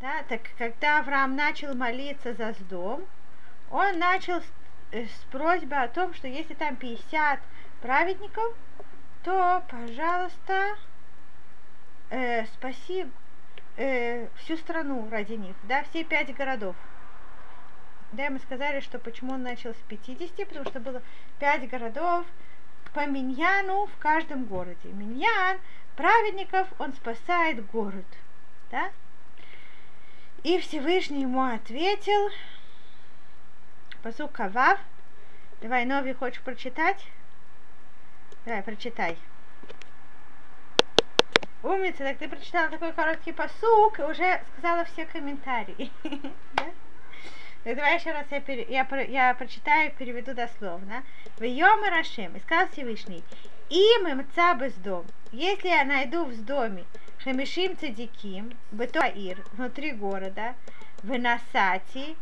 Да, 0.00 0.22
так 0.28 0.42
когда 0.58 0.98
Авраам 0.98 1.36
начал 1.36 1.74
молиться 1.74 2.34
за 2.34 2.52
Сдом, 2.52 3.06
он 3.70 3.98
начал 3.98 4.42
с, 4.42 4.44
э, 4.92 5.06
с 5.06 5.24
просьбой 5.30 5.84
о 5.84 5.88
том, 5.88 6.12
что 6.12 6.28
если 6.28 6.52
там 6.52 6.76
50 6.76 7.40
праведников, 7.80 8.54
то, 9.24 9.64
пожалуйста, 9.70 10.76
э, 12.10 12.44
спаси 12.46 13.06
э, 13.78 14.28
всю 14.36 14.58
страну 14.58 15.08
ради 15.10 15.32
них, 15.32 15.56
да, 15.62 15.82
все 15.84 16.04
пять 16.04 16.34
городов. 16.34 16.76
Да, 18.12 18.28
мы 18.28 18.38
сказали, 18.40 18.80
что 18.80 18.98
почему 18.98 19.32
он 19.32 19.44
начал 19.44 19.72
с 19.72 19.82
50, 19.88 20.46
потому 20.46 20.66
что 20.66 20.78
было 20.78 21.00
пять 21.38 21.66
городов 21.70 22.26
по 22.92 23.06
Миньяну 23.06 23.86
в 23.86 23.96
каждом 23.98 24.44
городе. 24.44 24.90
Миньян, 24.92 25.58
праведников, 25.96 26.68
он 26.78 26.92
спасает 26.92 27.64
город, 27.70 28.04
да, 28.70 28.90
и 30.46 30.60
Всевышний 30.60 31.22
ему 31.22 31.42
ответил, 31.42 32.30
посук 34.04 34.30
Кавав, 34.30 34.78
давай, 35.60 35.84
Нови, 35.84 36.12
хочешь 36.12 36.40
прочитать? 36.40 37.04
Давай, 38.44 38.62
прочитай. 38.62 39.18
Умница, 41.64 42.04
так 42.04 42.18
ты 42.18 42.28
прочитала 42.28 42.68
такой 42.68 42.92
короткий 42.92 43.32
посук 43.32 43.98
и 43.98 44.02
уже 44.04 44.40
сказала 44.52 44.84
все 44.84 45.04
комментарии. 45.06 45.90
Давай 47.64 47.98
еще 47.98 48.12
раз 48.12 48.26
я, 48.30 48.40
пере, 48.40 48.66
я, 48.68 48.86
я 49.08 49.34
прочитаю 49.34 49.90
и 49.90 49.94
переведу 49.94 50.32
дословно. 50.32 51.02
В 51.38 51.42
Йом 51.42 51.82
Рашем, 51.82 52.40
сказал 52.42 52.68
Всевышний, 52.68 53.24
им 53.68 54.06
им 54.06 54.24
цабы 54.36 54.72
дом. 54.84 55.06
Если 55.32 55.66
я 55.66 55.84
найду 55.84 56.24
в 56.24 56.44
доме 56.44 56.84
Хамишим 57.24 57.76
Цадиким, 57.76 58.56
Бетуаир, 58.70 59.44
внутри 59.52 59.92
города, 59.92 60.54
в 61.02 61.18
Насати, 61.18 62.16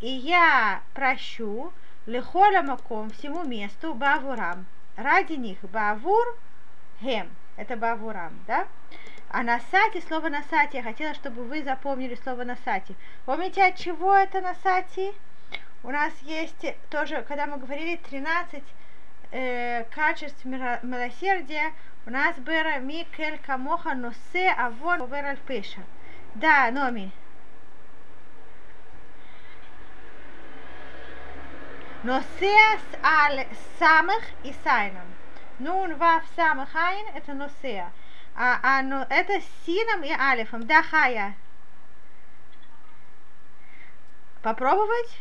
и 0.00 0.08
я 0.08 0.82
прощу 0.94 1.72
Лехоля 2.06 2.62
Маком, 2.62 3.10
всему 3.10 3.44
месту, 3.44 3.94
Бавурам. 3.94 4.66
Ради 4.96 5.34
них 5.34 5.58
Бавур, 5.62 6.38
Хем, 7.00 7.28
это 7.56 7.76
Бавурам, 7.76 8.32
да? 8.46 8.66
А 9.30 9.42
насати, 9.42 10.00
слово 10.00 10.30
насати, 10.30 10.78
я 10.78 10.82
хотела, 10.82 11.12
чтобы 11.12 11.44
вы 11.44 11.62
запомнили 11.62 12.14
слово 12.14 12.44
насати. 12.44 12.96
Помните, 13.26 13.62
от 13.66 13.76
чего 13.76 14.14
это 14.14 14.40
насати? 14.40 15.12
У 15.82 15.90
нас 15.90 16.12
есть 16.22 16.64
тоже, 16.88 17.22
когда 17.28 17.46
мы 17.46 17.58
говорили 17.58 17.96
13 17.96 18.62
э, 19.30 19.84
качеств 19.84 20.44
милосердия, 20.44 21.72
у 22.06 22.10
нас 22.10 22.36
было 22.36 22.78
Микель 22.78 23.38
Камоха 23.38 23.94
Носе 23.94 24.50
Авон 24.50 25.02
Овер 25.02 25.36
Пеша. 25.46 25.82
Да, 26.34 26.70
Номи. 26.70 27.12
Носеас 32.02 32.80
аль 33.02 33.46
самых 33.78 34.22
и 34.44 34.54
сайном. 34.64 35.06
Нун 35.58 35.96
вав 35.96 36.22
самых 36.36 36.74
айн 36.76 37.06
это 37.14 37.34
носеа. 37.34 37.90
А, 38.36 38.60
а 38.62 38.82
ну, 38.82 39.04
это 39.10 39.40
сином 39.66 40.04
и 40.04 40.12
алифом. 40.12 40.64
Да, 40.66 40.82
хая. 40.82 41.34
Попробовать? 44.42 45.18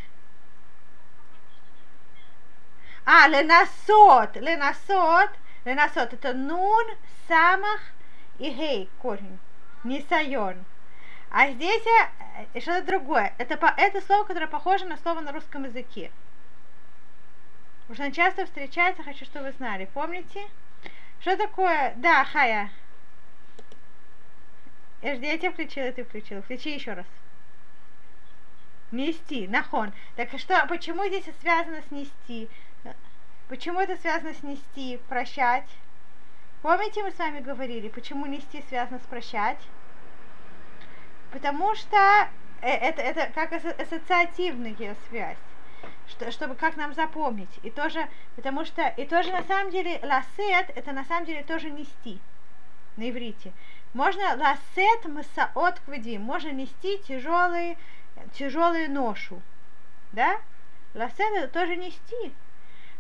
А, 3.09 3.25
ленасот. 3.29 4.35
Ленасот. 4.35 5.29
Ленасот. 5.63 6.11
Это 6.11 6.33
нун, 6.33 6.85
самах 7.29 7.79
и 8.37 8.49
гей 8.49 8.89
корень. 9.01 9.39
Нисайон. 9.85 10.65
А 11.31 11.49
здесь 11.51 11.83
э, 12.53 12.59
что-то 12.59 12.85
другое. 12.85 13.33
Это, 13.37 13.73
это 13.77 14.01
слово, 14.01 14.25
которое 14.25 14.47
похоже 14.47 14.83
на 14.83 14.97
слово 14.97 15.21
на 15.21 15.31
русском 15.31 15.63
языке. 15.63 16.11
Оно 17.87 18.11
часто 18.11 18.45
встречается, 18.45 19.03
хочу, 19.03 19.23
чтобы 19.23 19.45
вы 19.45 19.51
знали. 19.53 19.89
Помните? 19.93 20.41
Что 21.21 21.37
такое? 21.37 21.93
Да, 21.95 22.25
Хая. 22.25 22.69
Я 25.01 25.15
жди, 25.15 25.27
я 25.27 25.37
тебя 25.37 25.51
включила, 25.51 25.93
ты 25.93 26.03
включила. 26.03 26.41
Включи 26.41 26.73
еще 26.73 26.91
раз. 26.91 27.05
Нести, 28.91 29.47
нахон. 29.47 29.93
Так 30.17 30.37
что, 30.37 30.65
почему 30.67 31.07
здесь 31.07 31.23
связано 31.39 31.81
с 31.87 31.91
нести? 31.91 32.49
Почему 33.49 33.79
это 33.79 33.95
связано 33.95 34.33
с 34.33 34.43
нести, 34.43 34.99
прощать? 35.07 35.67
Помните, 36.61 37.01
мы 37.01 37.11
с 37.11 37.17
вами 37.17 37.39
говорили, 37.39 37.87
почему 37.87 38.25
нести 38.25 38.61
связано 38.67 38.99
с 38.99 39.03
прощать? 39.03 39.59
Потому 41.31 41.73
что 41.75 42.27
э, 42.61 42.67
это, 42.67 43.01
это 43.01 43.31
как 43.33 43.53
ассоциативная 43.53 44.97
связь, 45.07 45.37
что, 46.09 46.29
чтобы 46.31 46.55
как 46.55 46.75
нам 46.75 46.93
запомнить. 46.93 47.59
И 47.63 47.69
тоже, 47.69 48.09
потому 48.35 48.65
что, 48.65 48.85
и 48.97 49.05
тоже 49.05 49.31
на 49.31 49.43
самом 49.43 49.71
деле 49.71 50.01
ласет, 50.03 50.69
это 50.75 50.91
на 50.91 51.05
самом 51.05 51.25
деле 51.25 51.43
тоже 51.43 51.69
нести 51.69 52.19
на 52.97 53.09
иврите. 53.09 53.53
Можно 53.93 54.35
ласет 54.35 55.05
масаот 55.05 55.79
кведи, 55.85 56.17
можно 56.17 56.51
нести 56.51 56.97
тяжелые, 57.07 57.77
тяжелую 58.33 58.91
ношу. 58.91 59.41
Да? 60.11 60.41
Ласет 60.93 61.31
это 61.37 61.47
тоже 61.47 61.77
нести. 61.77 62.33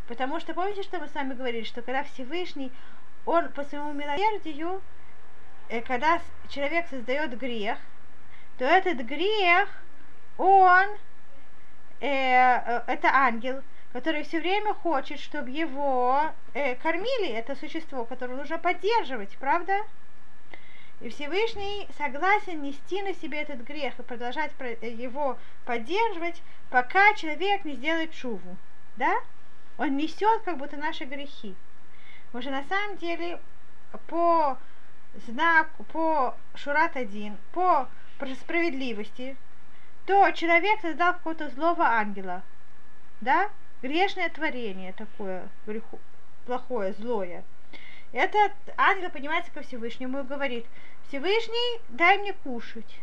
Потому 0.07 0.39
что 0.39 0.53
помните, 0.53 0.83
что 0.83 0.99
мы 0.99 1.07
с 1.07 1.13
вами 1.13 1.33
говорили, 1.33 1.63
что 1.63 1.81
когда 1.81 2.03
Всевышний, 2.03 2.71
он 3.25 3.49
по 3.49 3.63
своему 3.63 3.91
милосердию, 3.91 4.81
э, 5.69 5.81
когда 5.81 6.21
человек 6.49 6.87
создает 6.87 7.37
грех, 7.37 7.77
то 8.57 8.65
этот 8.65 9.05
грех, 9.05 9.69
он, 10.37 10.87
э, 11.99 12.07
э, 12.07 12.83
это 12.87 13.09
ангел, 13.11 13.61
который 13.91 14.23
все 14.23 14.39
время 14.39 14.73
хочет, 14.73 15.19
чтобы 15.19 15.49
его 15.49 16.21
э, 16.53 16.75
кормили, 16.75 17.29
это 17.29 17.55
существо, 17.55 18.05
которое 18.05 18.35
нужно 18.35 18.57
поддерживать, 18.57 19.35
правда? 19.37 19.77
И 21.01 21.09
Всевышний 21.09 21.87
согласен 21.97 22.63
нести 22.63 23.01
на 23.03 23.13
себе 23.13 23.41
этот 23.41 23.61
грех 23.61 23.99
и 23.99 24.03
продолжать 24.03 24.51
его 24.81 25.37
поддерживать, 25.65 26.41
пока 26.71 27.13
человек 27.13 27.65
не 27.65 27.73
сделает 27.73 28.15
шуву. 28.15 28.57
Да? 28.95 29.13
Он 29.77 29.95
несет 29.97 30.41
как 30.43 30.57
будто 30.57 30.77
наши 30.77 31.05
грехи. 31.05 31.55
Потому 32.27 32.41
что 32.41 32.51
на 32.51 32.63
самом 32.63 32.97
деле 32.97 33.39
по 34.07 34.57
знаку, 35.25 35.83
по 35.85 36.35
Шурат 36.55 36.95
один, 36.95 37.37
по 37.53 37.87
справедливости, 38.41 39.37
то 40.05 40.31
человек 40.31 40.81
создал 40.81 41.13
какого-то 41.13 41.49
злого 41.49 41.85
ангела. 41.85 42.43
Да? 43.21 43.49
Грешное 43.81 44.29
творение 44.29 44.93
такое, 44.93 45.47
греху, 45.65 45.99
плохое, 46.45 46.93
злое. 46.93 47.43
Этот 48.11 48.53
ангел 48.77 49.11
поднимается 49.11 49.51
ко 49.51 49.61
Всевышнему 49.61 50.19
и 50.19 50.23
говорит, 50.23 50.65
Всевышний, 51.07 51.81
дай 51.89 52.17
мне 52.17 52.33
кушать. 52.33 52.99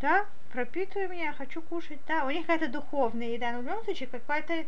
Да, 0.00 0.26
пропитывай 0.52 1.08
меня, 1.08 1.26
я 1.26 1.32
хочу 1.32 1.62
кушать. 1.62 2.00
Да, 2.06 2.26
у 2.26 2.30
них 2.30 2.42
какая-то 2.42 2.68
духовная 2.68 3.28
еда, 3.28 3.52
но 3.52 3.60
в 3.60 3.62
любом 3.62 3.84
случае 3.84 4.08
какая-то 4.08 4.66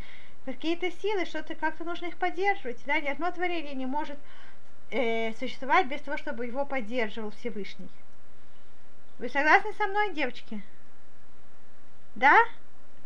какие-то 0.53 0.91
силы, 0.91 1.27
что-то 1.27 1.55
как-то 1.55 1.85
нужно 1.85 2.07
их 2.07 2.17
поддерживать. 2.17 2.83
Да, 2.87 3.01
ни 3.01 3.09
одно 3.09 3.31
творение 3.31 3.75
не 3.75 3.87
может 3.87 4.19
э, 4.91 5.33
существовать 5.35 5.87
без 5.89 6.01
того, 6.01 6.17
чтобы 6.17 6.47
его 6.47 6.65
поддерживал 6.65 7.31
Всевышний. 7.33 7.89
Вы 9.19 9.29
согласны 9.29 9.73
со 9.75 9.87
мной, 9.87 10.15
девочки? 10.15 10.63
Да? 12.15 12.37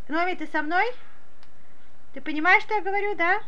Номи, 0.09 0.35
ты 0.35 0.47
со 0.49 0.63
мной? 0.63 0.85
Ты 2.13 2.21
понимаешь, 2.21 2.63
что 2.63 2.75
я 2.75 2.83
говорю, 2.83 3.15
да? 3.15 3.41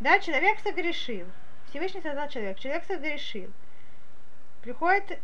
Да, 0.00 0.18
человек 0.20 0.58
согрешил. 0.60 1.26
Всевышний 1.68 2.02
создал 2.02 2.28
человека. 2.28 2.60
Человек 2.60 2.84
согрешил. 2.84 3.50
Приходит, 4.62 5.18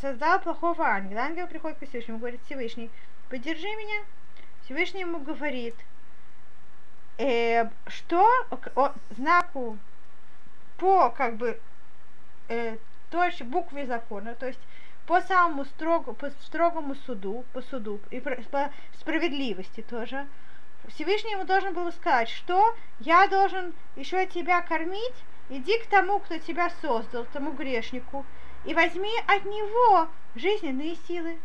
создал 0.00 0.40
плохого 0.40 0.86
ангела. 0.86 1.22
Ангел 1.22 1.46
приходит 1.46 1.78
к 1.78 1.86
Всевышнему, 1.86 2.18
говорит, 2.18 2.42
Всевышний, 2.44 2.90
поддержи 3.30 3.66
меня. 3.66 4.04
Всевышний 4.64 5.00
ему 5.00 5.18
говорит, 5.18 5.74
э, 7.18 7.68
что 7.86 8.26
о, 8.74 8.92
знаку 9.16 9.78
по 10.78 11.10
как 11.10 11.36
бы 11.36 11.60
э, 12.48 12.76
точке 13.10 13.44
букве 13.44 13.86
закона, 13.86 14.34
то 14.34 14.46
есть 14.46 14.60
по 15.06 15.20
самому 15.22 15.64
строгу, 15.64 16.12
по 16.12 16.30
строгому 16.42 16.94
суду, 16.94 17.44
по 17.52 17.62
суду 17.62 18.00
и 18.10 18.20
по 18.20 18.70
справедливости 18.98 19.82
тоже, 19.82 20.26
Всевышний 20.86 21.32
ему 21.32 21.44
должен 21.44 21.74
был 21.74 21.90
сказать, 21.92 22.28
что 22.28 22.74
я 23.00 23.26
должен 23.26 23.74
еще 23.96 24.26
тебя 24.26 24.62
кормить, 24.62 25.14
иди 25.48 25.78
к 25.78 25.86
тому, 25.86 26.18
кто 26.20 26.38
тебя 26.38 26.70
создал, 26.82 27.26
тому 27.32 27.52
грешнику, 27.52 28.24
и 28.64 28.74
возьми 28.74 29.12
от 29.26 29.44
него 29.44 30.08
жизненные 30.34 30.96
силы. 31.06 31.38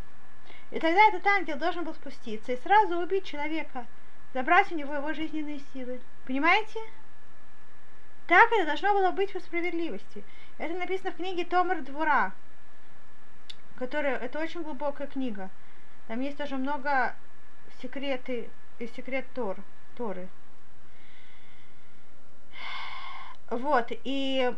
И 0.71 0.79
тогда 0.79 1.07
этот 1.07 1.25
ангел 1.27 1.57
должен 1.57 1.83
был 1.83 1.93
спуститься 1.93 2.53
и 2.53 2.61
сразу 2.61 2.97
убить 2.97 3.25
человека, 3.25 3.85
забрать 4.33 4.71
у 4.71 4.75
него 4.75 4.93
его 4.93 5.13
жизненные 5.13 5.61
силы. 5.73 5.99
Понимаете? 6.25 6.79
Так 8.27 8.51
это 8.51 8.65
должно 8.65 8.93
было 8.93 9.11
быть 9.11 9.33
по 9.33 9.39
справедливости. 9.39 10.23
Это 10.57 10.73
написано 10.75 11.11
в 11.11 11.17
книге 11.17 11.45
Томар 11.45 11.81
Двора, 11.81 12.31
которая, 13.77 14.17
это 14.17 14.39
очень 14.39 14.63
глубокая 14.63 15.07
книга. 15.07 15.49
Там 16.07 16.21
есть 16.21 16.37
тоже 16.37 16.57
много 16.57 17.15
секреты, 17.81 18.49
и 18.79 18.87
секрет 18.87 19.25
Тор, 19.33 19.57
Торы. 19.95 20.27
Вот, 23.49 23.87
и, 23.91 24.55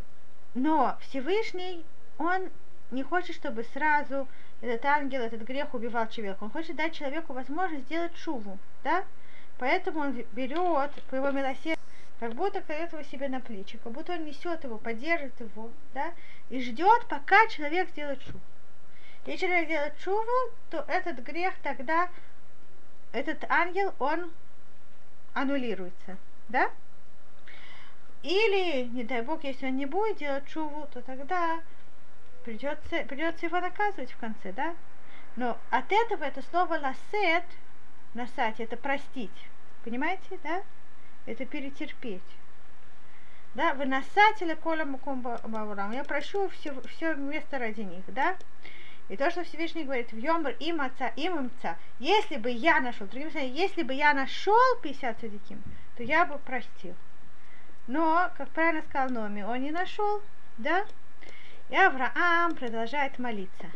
но 0.54 0.98
Всевышний, 1.02 1.86
он 2.18 2.50
не 2.92 3.04
хочет, 3.04 3.36
чтобы 3.36 3.64
сразу 3.74 4.28
этот 4.62 4.86
ангел, 4.86 5.22
этот 5.22 5.42
грех 5.42 5.74
убивал 5.74 6.08
человека. 6.08 6.44
Он 6.44 6.52
хочет 6.52 6.76
дать 6.76 6.94
человеку 6.94 7.34
возможность 7.34 7.86
сделать 7.86 8.16
шуву, 8.16 8.58
да? 8.84 9.04
Поэтому 9.58 10.02
он 10.02 10.12
берет 10.34 10.92
по 11.10 11.16
его 11.16 11.32
милосердию, 11.32 11.78
как 12.20 12.34
будто 12.34 12.62
кладет 12.62 12.92
его 12.92 13.04
себе 13.04 13.30
на 13.30 13.40
плечи, 13.40 13.78
как 13.78 13.92
будто 13.92 14.14
он 14.14 14.26
несет 14.26 14.64
его, 14.64 14.78
поддержит 14.78 15.40
его, 15.40 15.70
да, 15.94 16.14
и 16.50 16.62
ждет, 16.62 17.06
пока 17.08 17.48
человек 17.48 17.90
сделает 17.90 18.22
шуву. 18.22 18.40
Если 19.26 19.46
человек 19.46 19.68
делает 19.68 20.00
шуву, 20.00 20.52
то 20.70 20.86
этот 20.88 21.20
грех 21.20 21.54
тогда, 21.64 22.10
этот 23.12 23.44
ангел, 23.50 23.94
он 24.00 24.32
аннулируется, 25.34 26.18
да? 26.50 26.70
Или, 28.24 28.86
не 28.86 29.04
дай 29.04 29.22
бог, 29.22 29.44
если 29.44 29.68
он 29.68 29.78
не 29.78 29.86
будет 29.86 30.18
делать 30.18 30.50
шуву, 30.50 30.88
то 30.94 31.02
тогда 31.02 31.62
придется, 32.44 33.04
придется 33.08 33.46
его 33.46 33.60
наказывать 33.60 34.12
в 34.12 34.18
конце, 34.18 34.52
да? 34.52 34.76
Но 35.36 35.58
от 35.70 35.92
этого 35.92 36.24
это 36.24 36.42
слово 36.50 36.80
ласет, 36.80 37.44
насать, 38.16 38.60
это 38.60 38.78
простить. 38.78 39.30
Понимаете, 39.84 40.40
да? 40.44 40.64
Это 41.26 41.46
перетерпеть. 41.46 42.22
Да, 43.54 43.74
вы 43.74 43.86
насатели 43.86 44.54
коля 44.56 44.86
мукумбаврам. 44.86 45.92
Я 45.92 46.04
прошу 46.04 46.50
все, 46.50 46.74
все 46.90 47.14
место 47.16 47.60
ради 47.60 47.82
них, 47.82 48.04
да? 48.08 48.36
И 49.08 49.18
то, 49.18 49.30
что 49.30 49.44
Всевышний 49.44 49.84
говорит, 49.84 50.12
в 50.12 50.18
Йомр 50.18 50.56
им 50.60 50.82
отца, 50.82 51.10
им 51.16 51.38
имца, 51.38 51.78
если 52.00 52.38
бы 52.38 52.50
я 52.50 52.80
нашел, 52.80 53.06
другими 53.06 53.30
словами, 53.30 53.52
если 53.52 53.84
бы 53.84 53.94
я 53.94 54.14
нашел 54.14 54.80
50 54.82 55.20
садиким, 55.20 55.62
то 55.96 56.04
я 56.04 56.26
бы 56.26 56.40
простил. 56.40 56.96
Но, 57.88 58.32
как 58.36 58.50
правильно 58.50 58.82
сказал 58.90 59.10
Номи, 59.10 59.44
он 59.44 59.62
не 59.62 59.72
нашел, 59.72 60.22
да? 60.58 60.86
И 61.70 61.76
Авраам 61.76 62.56
продолжает 62.56 63.20
молиться. 63.20 63.68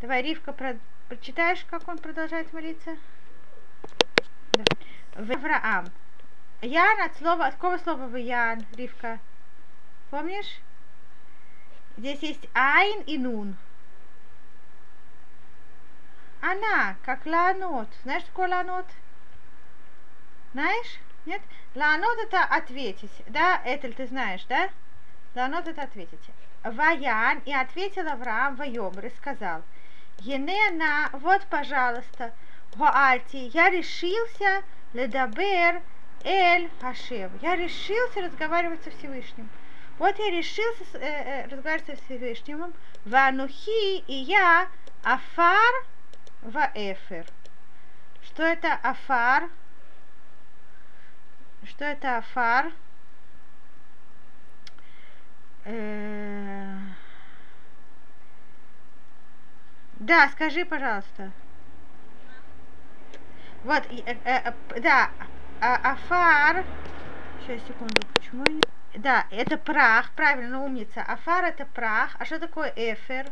Давай, 0.00 0.22
Ривка, 0.22 0.52
про... 0.52 0.78
прочитаешь, 1.08 1.64
как 1.68 1.86
он 1.88 1.98
продолжает 1.98 2.52
молиться? 2.52 2.96
Да. 4.52 4.64
Авраам. 5.16 5.86
Ян 6.62 7.00
от 7.00 7.16
слова, 7.16 7.46
от 7.46 7.54
какого 7.54 7.78
слова 7.78 8.06
в 8.06 8.16
Ян, 8.16 8.64
Ривка? 8.76 9.18
Помнишь? 10.10 10.60
Здесь 11.96 12.22
есть 12.22 12.48
Айн 12.54 13.02
и 13.02 13.18
Нун. 13.18 13.56
Она, 16.40 16.96
как 17.04 17.24
ланот. 17.24 17.88
Знаешь, 18.02 18.22
что 18.22 18.30
такое 18.30 18.48
ланот? 18.48 18.86
Знаешь? 20.52 20.98
Нет? 21.24 21.40
Ланот 21.74 22.18
это 22.18 22.44
ответить. 22.44 23.12
Да, 23.28 23.62
Этель, 23.64 23.94
ты 23.94 24.06
знаешь, 24.06 24.44
да? 24.48 24.68
Ланот 25.34 25.66
это 25.68 25.82
ответить. 25.82 26.30
Ваян 26.62 27.38
и 27.44 27.52
ответил 27.52 28.08
Авраам 28.08 28.56
Вайомр 28.56 29.06
и 29.06 29.10
сказал, 29.10 29.62
Енена, 30.18 31.10
вот, 31.12 31.42
пожалуйста, 31.46 32.32
Гоальти, 32.76 33.50
я 33.52 33.70
решился 33.70 34.62
ледабер 34.94 35.82
эль 36.24 36.70
Хашев. 36.80 37.30
Я 37.42 37.56
решился 37.56 38.22
разговаривать 38.22 38.82
со 38.82 38.90
Всевышним. 38.90 39.48
Вот 39.98 40.18
я 40.18 40.30
решился 40.30 40.84
э, 40.94 40.98
э, 40.98 41.46
разговаривать 41.48 41.86
со 41.86 42.04
Всевышним. 42.04 42.72
Ванухи 43.04 43.98
и 43.98 44.14
я 44.14 44.68
афар 45.02 45.84
ваэфер. 46.42 47.26
Что 48.22 48.42
это 48.44 48.74
афар? 48.74 49.50
Что 51.64 51.84
это 51.84 52.18
афар? 52.18 52.72
Э, 55.64 56.78
да, 59.96 60.28
скажи, 60.30 60.64
пожалуйста. 60.64 61.32
Вот, 63.64 63.84
э, 63.90 64.16
э, 64.24 64.52
да, 64.80 65.10
а, 65.60 65.92
афар. 65.92 66.64
Сейчас, 67.40 67.62
секунду, 67.66 68.02
почему 68.14 68.44
я 68.48 68.54
не... 68.54 68.62
Да, 68.98 69.26
это 69.30 69.56
прах, 69.56 70.10
правильно, 70.12 70.62
умница. 70.62 71.02
Афар 71.02 71.44
это 71.44 71.64
прах. 71.66 72.16
А 72.18 72.24
что 72.24 72.40
такое 72.40 72.72
эфер? 72.74 73.30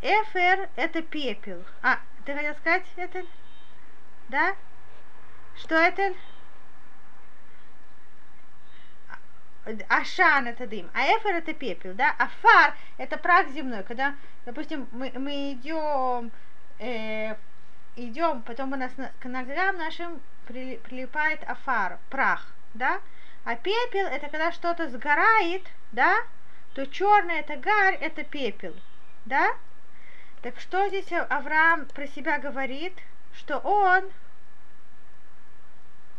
Эфер 0.00 0.68
это 0.76 1.02
пепел. 1.02 1.62
А, 1.82 1.98
ты 2.24 2.34
хотел 2.34 2.54
сказать 2.54 2.86
это? 2.96 3.22
Да? 4.28 4.54
Что 5.56 5.74
это? 5.74 6.14
Ашан 9.88 10.46
это 10.46 10.66
дым, 10.68 10.88
а 10.94 11.02
эфер 11.02 11.34
это 11.34 11.52
пепел, 11.52 11.92
да, 11.94 12.14
а 12.18 12.28
фар 12.40 12.76
это 12.98 13.18
прах 13.18 13.48
земной, 13.48 13.82
когда, 13.82 14.14
допустим, 14.44 14.86
мы, 14.92 15.10
мы 15.16 15.54
идем, 15.54 16.30
э, 16.78 17.34
идем, 17.96 18.42
потом 18.42 18.72
у 18.72 18.76
нас 18.76 18.92
на, 18.96 19.10
к 19.20 19.24
ногам 19.24 19.76
нашим 19.76 20.20
при, 20.46 20.76
прилипает 20.78 21.42
афар, 21.48 21.98
прах, 22.10 22.46
да, 22.74 23.00
а 23.44 23.56
пепел 23.56 24.06
это 24.06 24.28
когда 24.28 24.52
что-то 24.52 24.88
сгорает, 24.90 25.66
да, 25.92 26.16
то 26.74 26.86
черное 26.86 27.40
это 27.40 27.56
гарь, 27.56 27.94
это 27.94 28.24
пепел, 28.24 28.74
да, 29.24 29.54
так 30.42 30.60
что 30.60 30.88
здесь 30.88 31.10
Авраам 31.12 31.86
про 31.86 32.06
себя 32.06 32.38
говорит, 32.38 32.94
что 33.34 33.58
он 33.58 34.04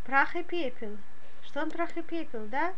прах 0.06 0.36
и 0.36 0.44
пепел, 0.44 0.98
что 1.44 1.62
он 1.62 1.72
прах 1.72 1.96
и 1.96 2.02
пепел, 2.02 2.46
да, 2.48 2.74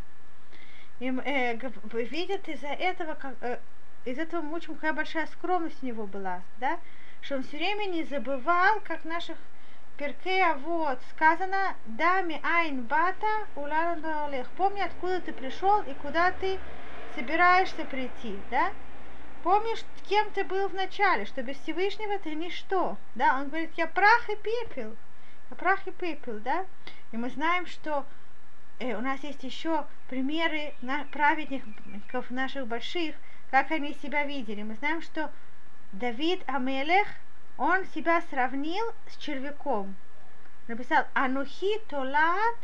и, 0.98 1.08
э, 1.08 1.56
видят 1.92 2.48
из-за 2.48 2.68
этого, 2.68 3.14
как, 3.14 3.34
э, 3.40 3.58
из 4.04 4.18
этого 4.18 4.42
мы 4.42 4.56
учим, 4.56 4.74
какая 4.74 4.92
большая 4.92 5.26
скромность 5.26 5.82
у 5.82 5.86
него 5.86 6.06
была, 6.06 6.42
да, 6.58 6.78
что 7.22 7.36
он 7.36 7.42
все 7.42 7.58
время 7.58 7.86
не 7.86 8.04
забывал, 8.04 8.80
как 8.80 9.04
наших 9.04 9.36
перкея 9.96 10.54
вот 10.54 10.98
сказано, 11.10 11.74
дами 11.84 12.40
айн 12.42 12.82
бата 12.82 13.46
уларандалех. 13.54 14.48
Помни, 14.56 14.80
откуда 14.80 15.20
ты 15.20 15.32
пришел 15.32 15.82
и 15.82 15.92
куда 15.94 16.32
ты 16.32 16.58
собираешься 17.14 17.84
прийти, 17.84 18.38
да? 18.50 18.72
Помнишь, 19.42 19.84
кем 20.08 20.30
ты 20.30 20.44
был 20.44 20.68
в 20.68 20.74
начале, 20.74 21.24
что 21.26 21.42
без 21.42 21.56
Всевышнего 21.58 22.18
ты 22.18 22.34
ничто, 22.34 22.96
да? 23.14 23.38
Он 23.38 23.48
говорит, 23.48 23.72
я 23.76 23.86
прах 23.86 24.28
и 24.28 24.36
пепел, 24.36 24.96
я 25.50 25.56
прах 25.56 25.86
и 25.86 25.90
пепел, 25.90 26.38
да? 26.40 26.64
И 27.12 27.16
мы 27.16 27.28
знаем, 27.30 27.66
что 27.66 28.06
э, 28.78 28.94
у 28.94 29.00
нас 29.00 29.22
есть 29.22 29.44
еще 29.44 29.86
примеры 30.08 30.74
на, 30.80 31.04
праведников 31.12 32.30
наших 32.30 32.66
больших, 32.66 33.14
как 33.50 33.70
они 33.70 33.94
себя 34.02 34.24
видели. 34.24 34.62
Мы 34.62 34.74
знаем, 34.76 35.02
что 35.02 35.30
Давид 35.92 36.42
Амелех, 36.46 37.08
он 37.58 37.84
себя 37.86 38.22
сравнил 38.30 38.92
с 39.08 39.16
червяком. 39.16 39.96
Написал 40.68 41.04
Анухи 41.14 41.78
Толат 41.88 42.58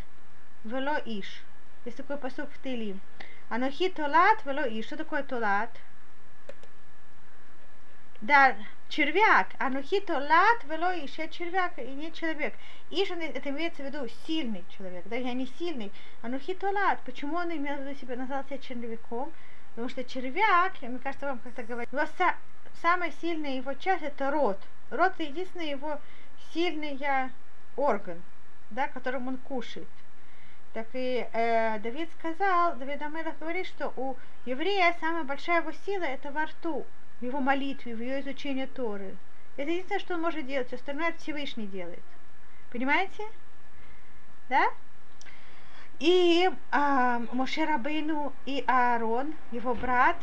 Вело 0.65 0.99
Иш. 1.05 1.43
Есть 1.85 1.97
такой 1.97 2.17
посуд 2.19 2.49
в 2.51 2.63
Тилим. 2.63 3.01
Анухи 3.49 3.89
Толат 3.91 4.45
Вело 4.45 4.63
Иш. 4.63 4.87
Что 4.87 4.97
такое 4.97 5.23
Толат? 5.23 5.71
Да, 8.23 8.57
червяк, 8.89 9.49
анухито 9.59 10.15
лат 10.15 10.65
вело 10.65 10.93
иш, 11.05 11.13
червяк 11.31 11.79
и 11.79 11.87
не 11.87 12.13
человек. 12.13 12.55
Иш, 12.91 13.11
это 13.11 13.51
имеется 13.51 13.83
в 13.83 13.87
виду 13.87 14.09
сильный 14.27 14.65
человек, 14.77 15.05
да, 15.07 15.17
я 15.17 15.35
не 15.35 15.47
сильный. 15.59 15.93
Анухито 16.23 16.71
лат, 16.71 17.01
почему 17.05 17.37
он 17.37 17.51
имел 17.51 17.77
в 17.77 17.81
виду 17.83 17.99
себя, 17.99 18.17
назвал 18.17 18.43
себя 18.45 18.59
червяком? 18.59 19.33
Потому 19.71 19.91
что 19.91 20.03
червяк, 20.05 20.81
мне 20.81 20.99
кажется, 20.99 21.27
вам 21.27 21.41
как-то 21.41 21.67
са, 22.17 22.35
самая 22.83 23.13
сильная 23.21 23.57
его 23.57 23.75
часть 23.75 24.03
это 24.03 24.31
рот. 24.31 24.59
Рот 24.91 25.13
это 25.15 25.25
единственный 25.25 25.71
его 25.71 26.01
сильный 26.53 26.99
орган, 27.77 28.23
да, 28.71 28.89
которым 28.89 29.29
он 29.29 29.37
кушает. 29.39 29.89
Так 30.73 30.89
и 30.93 31.27
э, 31.33 31.79
Давид 31.79 32.11
сказал, 32.19 32.77
Давид 32.77 33.01
Амелах 33.01 33.39
говорит, 33.39 33.67
что 33.67 33.93
у 33.97 34.17
еврея 34.45 34.95
самая 35.01 35.25
большая 35.25 35.63
его 35.63 35.73
сила 35.73 36.05
это 36.05 36.31
во 36.31 36.45
рту 36.45 36.85
в 37.21 37.25
его 37.25 37.41
молитве, 37.41 37.95
в 37.95 38.01
ее 38.01 38.21
изучении 38.21 38.67
Торы. 38.67 39.17
Это 39.57 39.71
единственное, 39.71 40.01
что 40.01 40.15
он 40.15 40.21
может 40.21 40.47
делать, 40.47 40.73
остальное 40.73 41.13
Всевышний 41.13 41.67
делает. 41.67 42.03
Понимаете? 42.71 43.23
Да? 44.51 44.67
И 45.99 46.51
а, 46.71 47.23
Моше 47.33 47.65
Рабейну 47.65 48.35
и 48.45 48.63
Аарон, 48.67 49.35
его 49.53 49.75
брат, 49.75 50.17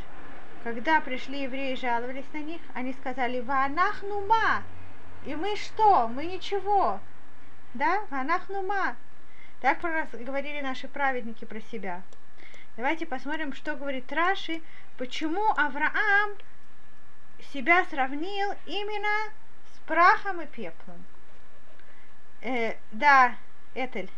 когда 0.63 1.01
пришли 1.01 1.43
евреи 1.43 1.73
и 1.73 1.77
жаловались 1.77 2.25
на 2.31 2.37
них, 2.37 2.61
они 2.73 2.93
сказали, 2.93 3.41
Ванахнума. 3.41 4.63
И 5.25 5.35
мы 5.35 5.55
что? 5.57 6.07
Мы 6.07 6.25
ничего. 6.25 6.99
Да? 7.73 8.01
Ванахнума. 8.09 8.95
Так 9.61 9.79
про 9.79 9.91
нас 9.91 10.09
говорили 10.11 10.61
наши 10.61 10.87
праведники 10.87 11.45
про 11.45 11.59
себя. 11.59 12.01
Давайте 12.77 13.05
посмотрим, 13.05 13.53
что 13.53 13.75
говорит 13.75 14.11
Раши, 14.11 14.61
почему 14.97 15.43
Авраам 15.57 16.31
себя 17.51 17.85
сравнил 17.85 18.53
именно 18.65 19.31
с 19.75 19.87
прахом 19.87 20.41
и 20.41 20.45
пеплом. 20.47 21.03
Э, 22.41 22.75
да, 22.91 23.35
Этель. 23.75 24.09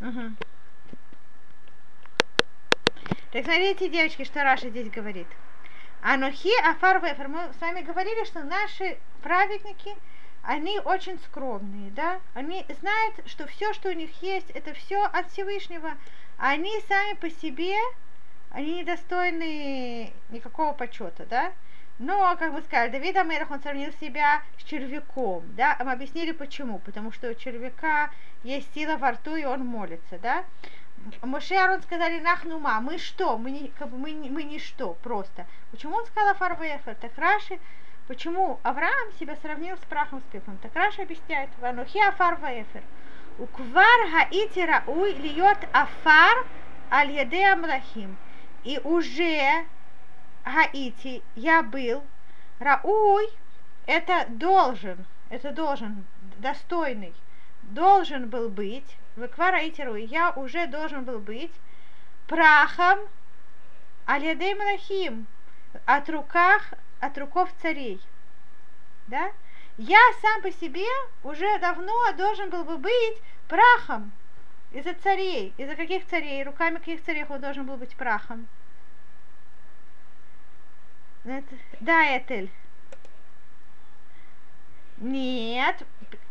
Угу. 0.00 0.32
Так 3.32 3.44
смотрите, 3.44 3.88
девочки, 3.88 4.24
что 4.24 4.42
Раша 4.42 4.70
здесь 4.70 4.90
говорит. 4.90 5.26
Анухи 6.02 6.50
Афар 6.64 7.02
Вефер. 7.02 7.28
Мы 7.28 7.52
с 7.52 7.60
вами 7.60 7.82
говорили, 7.82 8.24
что 8.24 8.44
наши 8.44 8.98
праведники, 9.22 9.96
они 10.42 10.78
очень 10.80 11.18
скромные, 11.20 11.90
да? 11.90 12.20
Они 12.34 12.64
знают, 12.80 13.16
что 13.26 13.46
все, 13.48 13.72
что 13.74 13.88
у 13.88 13.92
них 13.92 14.10
есть, 14.22 14.50
это 14.50 14.72
все 14.74 15.04
от 15.04 15.30
Всевышнего. 15.30 15.90
Они 16.38 16.72
сами 16.88 17.14
по 17.14 17.28
себе, 17.28 17.76
они 18.50 18.80
недостойны 18.80 20.12
никакого 20.30 20.72
почета, 20.72 21.26
да? 21.26 21.52
Но, 21.98 22.36
как 22.36 22.52
мы 22.52 22.62
сказали, 22.62 22.90
Давид 22.90 23.16
Амерах, 23.16 23.50
он 23.50 23.60
сравнил 23.60 23.92
себя 24.00 24.42
с 24.58 24.62
червяком, 24.62 25.42
да? 25.56 25.76
Мы 25.84 25.92
объяснили 25.92 26.32
почему. 26.32 26.78
Потому 26.78 27.12
что 27.12 27.28
у 27.28 27.34
червяка 27.34 28.10
есть 28.44 28.72
сила 28.72 28.96
во 28.96 29.12
рту, 29.12 29.34
и 29.34 29.44
он 29.44 29.66
молится, 29.66 30.18
да? 30.18 30.44
Моше 31.22 31.56
Арон 31.56 31.82
сказали 31.82 32.20
нахнума, 32.20 32.80
мы 32.80 32.98
что? 32.98 33.38
Мы, 33.38 33.50
не, 33.50 33.68
как 33.78 33.88
бы 33.88 33.98
мы, 33.98 34.12
мы 34.30 34.44
ничто, 34.44 34.94
просто. 35.02 35.46
Почему 35.70 35.96
он 35.96 36.06
сказал 36.06 36.34
Фарвефер? 36.34 36.94
Так 36.96 37.12
Раши, 37.16 37.58
почему 38.06 38.58
Авраам 38.62 39.12
себя 39.18 39.36
сравнил 39.36 39.76
с 39.76 39.84
прахом 39.88 40.20
с 40.20 40.32
пеплом? 40.32 40.58
Так 40.58 40.74
Раши 40.74 41.02
объясняет, 41.02 41.50
Ванухи 41.60 41.98
Афар 41.98 42.36
Ваефер. 42.36 42.82
Уквар 43.38 44.10
хаити 44.10 44.60
рауй 44.60 45.12
льет 45.14 45.58
афар 45.72 46.44
аль 46.90 47.12
яде 47.12 47.46
амлахим. 47.46 48.16
И 48.64 48.80
уже 48.82 49.64
Гаити 50.48 51.22
я 51.36 51.62
был, 51.62 52.02
Рауй 52.58 53.28
это 53.86 54.26
должен, 54.30 55.04
это 55.28 55.50
должен, 55.50 56.06
достойный, 56.38 57.14
должен 57.62 58.30
был 58.30 58.48
быть, 58.48 58.96
Веквараитеру, 59.16 59.96
я 59.96 60.30
уже 60.30 60.66
должен 60.66 61.04
был 61.04 61.18
быть 61.18 61.52
прахом 62.26 62.98
Алядей 64.06 64.54
Малахим 64.54 65.26
от 65.84 66.08
руках, 66.08 66.72
от 67.00 67.18
руков 67.18 67.50
царей. 67.60 68.00
Да? 69.06 69.30
Я 69.76 70.00
сам 70.22 70.40
по 70.40 70.50
себе 70.50 70.86
уже 71.24 71.58
давно 71.58 72.12
должен 72.16 72.48
был 72.48 72.64
бы 72.64 72.78
быть 72.78 73.22
прахом 73.48 74.12
из-за 74.72 74.94
царей. 74.94 75.52
Из-за 75.58 75.76
каких 75.76 76.06
царей? 76.06 76.42
Руками 76.42 76.78
каких 76.78 77.04
царей 77.04 77.26
он 77.28 77.40
должен 77.40 77.66
был 77.66 77.76
быть 77.76 77.94
прахом? 77.96 78.48
Да, 81.24 82.16
Этель. 82.16 82.50
Нет. 84.98 85.82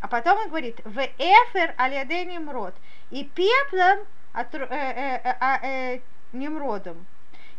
А 0.01 0.07
потом 0.07 0.39
он 0.39 0.49
говорит, 0.49 0.79
в 0.83 0.97
эфер 0.97 1.73
алядей 1.77 2.25
Немрод. 2.25 2.75
И 3.11 3.23
пеплом 3.23 4.05
от, 4.33 4.53
э, 4.53 4.67
э, 4.69 5.21
э, 5.23 5.35
а, 5.39 5.59
э, 5.65 5.99
Немродом. 6.33 7.05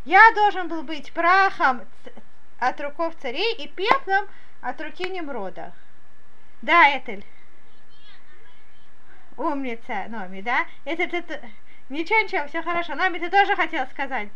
Я 0.05 0.21
должен 0.35 0.67
был 0.67 0.83
быть 0.83 1.11
прахом 1.13 1.81
от 2.59 2.79
руков 2.81 3.15
царей 3.21 3.55
и 3.55 3.67
пеплом 3.67 4.27
от 4.61 4.79
руки 4.81 5.07
Немрода. 5.09 5.73
Да, 6.61 6.97
Этель. 6.97 7.25
Умница, 9.37 10.05
Номи, 10.09 10.41
да? 10.41 10.65
Это, 10.83 11.03
это, 11.03 11.41
ничего, 11.87 12.19
ничего, 12.19 12.47
все 12.47 12.61
хорошо. 12.61 12.95
Номи, 12.95 13.19
ты 13.19 13.29
тоже 13.29 13.55
хотел 13.55 13.87
сказать? 13.87 14.29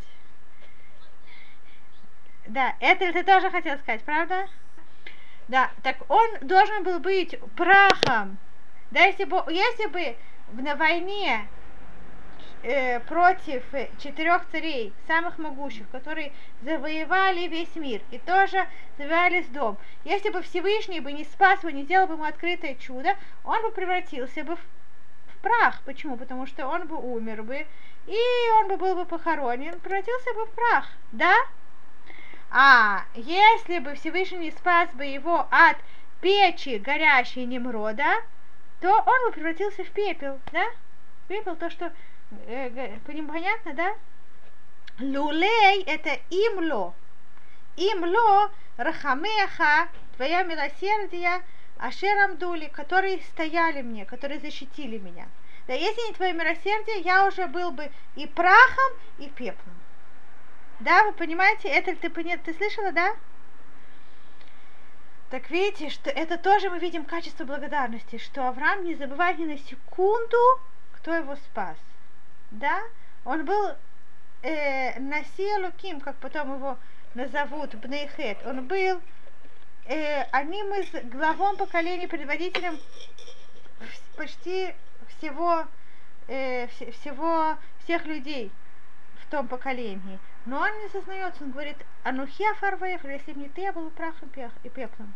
Да, 2.47 2.75
это 2.79 3.13
ты 3.13 3.23
тоже 3.23 3.49
хотел 3.49 3.77
сказать, 3.79 4.03
правда? 4.03 4.47
Да, 5.47 5.71
так 5.81 5.97
он 6.09 6.29
должен 6.41 6.83
был 6.83 6.99
быть 6.99 7.39
прахом. 7.55 8.37
Да, 8.91 9.05
если 9.05 9.23
бы, 9.23 9.43
если 9.49 9.87
бы 9.87 10.15
на 10.61 10.75
войне 10.75 11.47
э, 12.63 12.99
против 13.01 13.63
четырех 13.97 14.45
царей, 14.51 14.93
самых 15.07 15.37
могущих, 15.37 15.89
которые 15.89 16.33
завоевали 16.61 17.47
весь 17.47 17.75
мир 17.75 18.01
и 18.11 18.19
тоже 18.19 18.67
завоевали 18.97 19.41
дом, 19.43 19.77
если 20.03 20.29
бы 20.29 20.41
Всевышний 20.41 20.99
бы 20.99 21.11
не 21.13 21.23
спас 21.23 21.63
его, 21.63 21.69
не 21.69 21.83
сделал 21.83 22.07
бы 22.07 22.13
ему 22.13 22.25
открытое 22.25 22.75
чудо, 22.75 23.15
он 23.45 23.61
бы 23.61 23.71
превратился 23.71 24.43
бы 24.43 24.57
в, 24.57 24.59
в 24.59 25.37
прах. 25.41 25.81
Почему? 25.85 26.17
Потому 26.17 26.45
что 26.45 26.67
он 26.67 26.87
бы 26.87 26.97
умер 26.97 27.43
бы, 27.43 27.65
и 28.05 28.19
он 28.59 28.67
бы 28.67 28.77
был 28.77 28.95
бы 28.95 29.05
похоронен, 29.05 29.79
превратился 29.79 30.33
бы 30.33 30.45
в 30.45 30.51
прах. 30.51 30.89
Да? 31.13 31.35
А 32.55 33.05
если 33.15 33.79
бы 33.79 33.95
Всевышний 33.95 34.51
спас 34.51 34.87
бы 34.91 35.05
его 35.05 35.47
от 35.49 35.77
печи 36.21 36.77
горящей 36.77 37.45
Немрода, 37.45 38.21
то 38.79 38.93
он 38.93 39.25
бы 39.25 39.31
превратился 39.31 39.83
в 39.83 39.89
пепел, 39.89 40.39
да? 40.51 40.63
Пепел, 41.27 41.55
то, 41.55 41.71
что, 41.71 41.91
э, 42.45 42.99
понятно, 43.07 43.73
да? 43.73 43.95
Лулей– 44.99 45.81
это 45.87 46.19
имло. 46.29 46.93
Имло– 47.75 48.51
рахамеха, 48.77 49.89
твоя 50.15 50.43
милосердие, 50.43 51.41
ашерам 51.79 52.37
дули, 52.37 52.67
которые 52.67 53.19
стояли 53.31 53.81
мне, 53.81 54.05
которые 54.05 54.39
защитили 54.39 54.99
меня. 54.99 55.27
Да 55.65 55.73
если 55.73 56.07
не 56.07 56.13
твое 56.13 56.33
милосердие, 56.33 56.99
я 56.99 57.25
уже 57.25 57.47
был 57.47 57.71
бы 57.71 57.89
и 58.15 58.27
прахом, 58.27 58.93
и 59.17 59.27
пеплом. 59.27 59.73
Да, 60.79 61.03
вы 61.03 61.13
понимаете, 61.13 61.69
это 61.69 61.95
ты, 61.95 62.09
ты 62.09 62.53
слышала, 62.53 62.91
да? 62.91 63.15
Так 65.29 65.49
видите, 65.49 65.89
что 65.89 66.11
это 66.11 66.37
тоже 66.37 66.69
мы 66.69 66.77
видим 66.77 67.05
качество 67.05 67.43
благодарности, 67.43 68.19
что 68.19 68.47
Авраам 68.47 68.83
не 68.83 68.93
забывает 68.93 69.39
ни 69.39 69.45
на 69.45 69.57
секунду, 69.57 70.37
кто 70.91 71.13
его 71.15 71.35
спас. 71.35 71.75
Да? 72.51 72.83
Он 73.25 73.43
был 73.43 73.71
э, 74.43 74.99
Насия 74.99 75.57
Луким, 75.57 76.01
как 76.01 76.17
потом 76.17 76.53
его 76.55 76.77
назовут, 77.15 77.73
Бнейхет. 77.75 78.45
Он 78.45 78.67
был 78.67 79.01
э, 79.85 80.21
одним 80.31 80.73
из 80.75 80.91
главом 81.09 81.57
поколения, 81.57 82.07
предводителем 82.07 82.77
почти 84.15 84.75
всего, 85.17 85.65
э, 86.27 86.67
всего, 86.67 87.57
всех 87.83 88.05
людей 88.05 88.51
в 89.21 89.31
том 89.31 89.47
поколении. 89.47 90.19
Но 90.45 90.59
он 90.59 90.79
не 90.81 90.89
сознается, 90.89 91.43
он 91.43 91.51
говорит, 91.51 91.77
анухия 92.03 92.53
фарвеев, 92.55 93.03
если 93.05 93.31
бы 93.31 93.39
не 93.41 93.49
ты, 93.49 93.61
я 93.61 93.71
был 93.71 93.89
прахом 93.91 94.29
и 94.63 94.69
пеплом. 94.69 95.13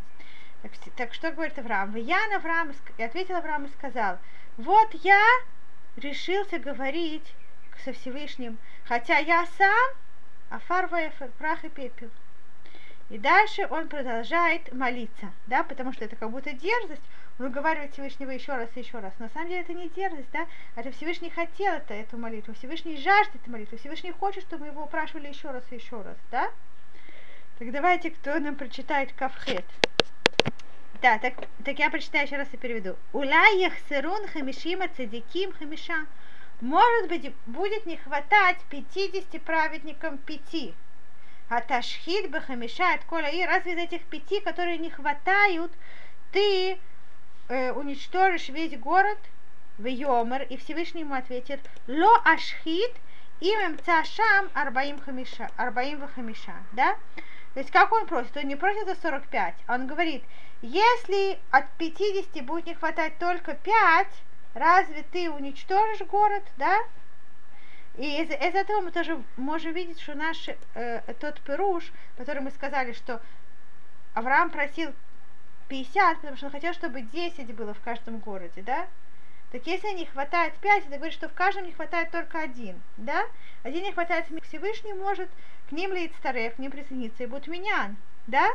Так, 0.62 0.72
так 0.96 1.14
что 1.14 1.30
говорит 1.30 1.58
Авраам? 1.58 1.94
Я 1.96 2.26
на 2.28 2.36
Авраам, 2.36 2.72
и 2.96 3.02
ответил 3.02 3.36
Авраам 3.36 3.66
и 3.66 3.68
сказал, 3.68 4.18
вот 4.56 4.92
я 4.94 5.22
решился 5.96 6.58
говорить 6.58 7.34
со 7.84 7.92
Всевышним, 7.92 8.58
хотя 8.84 9.18
я 9.18 9.46
сам 9.58 9.88
афарваев 10.50 11.12
прах 11.38 11.64
и 11.64 11.68
пепел. 11.68 12.10
И 13.10 13.18
дальше 13.18 13.66
он 13.70 13.88
продолжает 13.88 14.72
молиться, 14.72 15.32
да, 15.46 15.62
потому 15.62 15.92
что 15.92 16.04
это 16.04 16.16
как 16.16 16.30
будто 16.30 16.52
дерзость, 16.52 17.02
он 17.38 17.46
уговаривает 17.46 17.92
Всевышнего 17.92 18.30
еще 18.30 18.56
раз 18.56 18.68
и 18.74 18.80
еще 18.80 18.98
раз. 18.98 19.12
На 19.18 19.28
самом 19.28 19.48
деле 19.48 19.60
это 19.60 19.72
не 19.72 19.88
дерзость, 19.88 20.30
да, 20.32 20.46
это 20.74 20.90
Всевышний 20.90 21.30
хотел 21.30 21.74
это, 21.74 21.94
эту 21.94 22.18
молитву, 22.18 22.54
Всевышний 22.54 22.96
жаждет 22.96 23.36
эту 23.36 23.50
молитву, 23.50 23.78
Всевышний 23.78 24.10
хочет, 24.12 24.42
чтобы 24.42 24.64
мы 24.64 24.72
его 24.72 24.82
упрашивали 24.82 25.28
еще 25.28 25.50
раз 25.50 25.62
и 25.70 25.76
еще 25.76 26.02
раз, 26.02 26.16
да. 26.30 26.50
Так 27.58 27.70
давайте, 27.70 28.10
кто 28.10 28.38
нам 28.38 28.56
прочитает 28.56 29.12
Кавхет. 29.12 29.64
Да, 31.00 31.18
так, 31.18 31.34
так 31.64 31.78
я 31.78 31.90
прочитаю 31.90 32.26
еще 32.26 32.36
раз 32.36 32.48
и 32.52 32.56
переведу. 32.56 32.96
Улай 33.12 33.58
яхсерун 33.58 34.26
хамишима 34.28 34.88
цадиким 34.88 35.52
хамиша. 35.52 36.06
Может 36.60 37.08
быть, 37.08 37.32
будет 37.46 37.86
не 37.86 37.96
хватать 37.96 38.58
50 38.70 39.40
праведникам 39.42 40.18
пяти. 40.18 40.74
А 41.48 41.60
ташхид 41.60 42.30
бы 42.30 42.40
хамиша 42.40 42.94
от 42.94 43.04
кола 43.04 43.26
и 43.26 43.44
разве 43.44 43.74
из 43.74 43.78
этих 43.78 44.02
пяти, 44.06 44.40
которые 44.40 44.78
не 44.78 44.90
хватают, 44.90 45.70
ты 46.32 46.78
э, 47.48 47.72
уничтожишь 47.72 48.48
весь 48.48 48.78
город 48.78 49.18
в 49.78 49.86
Йомер, 49.86 50.42
и 50.42 50.56
Всевышний 50.56 51.02
ему 51.02 51.14
ответит, 51.14 51.60
ло 51.86 52.20
ашхит 52.24 52.92
имем 53.40 53.78
цашам 53.84 54.50
арбаим 54.54 54.98
хамиша, 55.00 55.50
арбаим 55.56 56.06
хамиша, 56.14 56.54
да? 56.72 56.96
То 57.54 57.60
есть 57.60 57.70
как 57.70 57.92
он 57.92 58.06
просит? 58.06 58.36
Он 58.36 58.44
не 58.44 58.56
просит 58.56 58.86
за 58.86 58.94
45, 58.94 59.54
а 59.66 59.74
он 59.74 59.86
говорит, 59.86 60.22
если 60.62 61.38
от 61.50 61.68
50 61.78 62.44
будет 62.44 62.66
не 62.66 62.74
хватать 62.74 63.18
только 63.18 63.54
5, 63.54 64.06
разве 64.54 65.04
ты 65.12 65.30
уничтожишь 65.30 66.06
город, 66.06 66.42
да? 66.56 66.78
И 67.96 68.22
из, 68.22 68.30
из 68.30 68.54
этого 68.54 68.80
мы 68.80 68.92
тоже 68.92 69.22
можем 69.36 69.72
видеть, 69.72 70.00
что 70.00 70.14
наш 70.14 70.48
э, 70.74 71.00
тот 71.20 71.40
Перуш, 71.40 71.90
который 72.16 72.42
мы 72.42 72.50
сказали, 72.50 72.92
что 72.92 73.20
Авраам 74.14 74.50
просил 74.50 74.92
50, 75.68 76.16
потому 76.16 76.36
что 76.36 76.46
он 76.46 76.52
хотел, 76.52 76.72
чтобы 76.72 77.02
10 77.02 77.54
было 77.54 77.74
в 77.74 77.80
каждом 77.80 78.18
городе, 78.18 78.62
да? 78.62 78.86
Так 79.52 79.66
если 79.66 79.88
не 79.94 80.04
хватает 80.04 80.54
5, 80.54 80.86
это 80.86 80.96
говорит, 80.96 81.14
что 81.14 81.28
в 81.28 81.34
каждом 81.34 81.64
не 81.64 81.72
хватает 81.72 82.10
только 82.10 82.40
один, 82.40 82.82
да? 82.96 83.24
Один 83.62 83.82
не 83.82 83.92
хватает 83.92 84.26
Всевышний 84.42 84.92
может 84.92 85.30
к 85.68 85.72
ним 85.72 85.92
лить 85.92 86.14
старых, 86.18 86.56
к 86.56 86.58
ним 86.58 86.70
присоединиться 86.70 87.22
и 87.22 87.26
будет 87.26 87.46
менян, 87.46 87.96
да? 88.26 88.48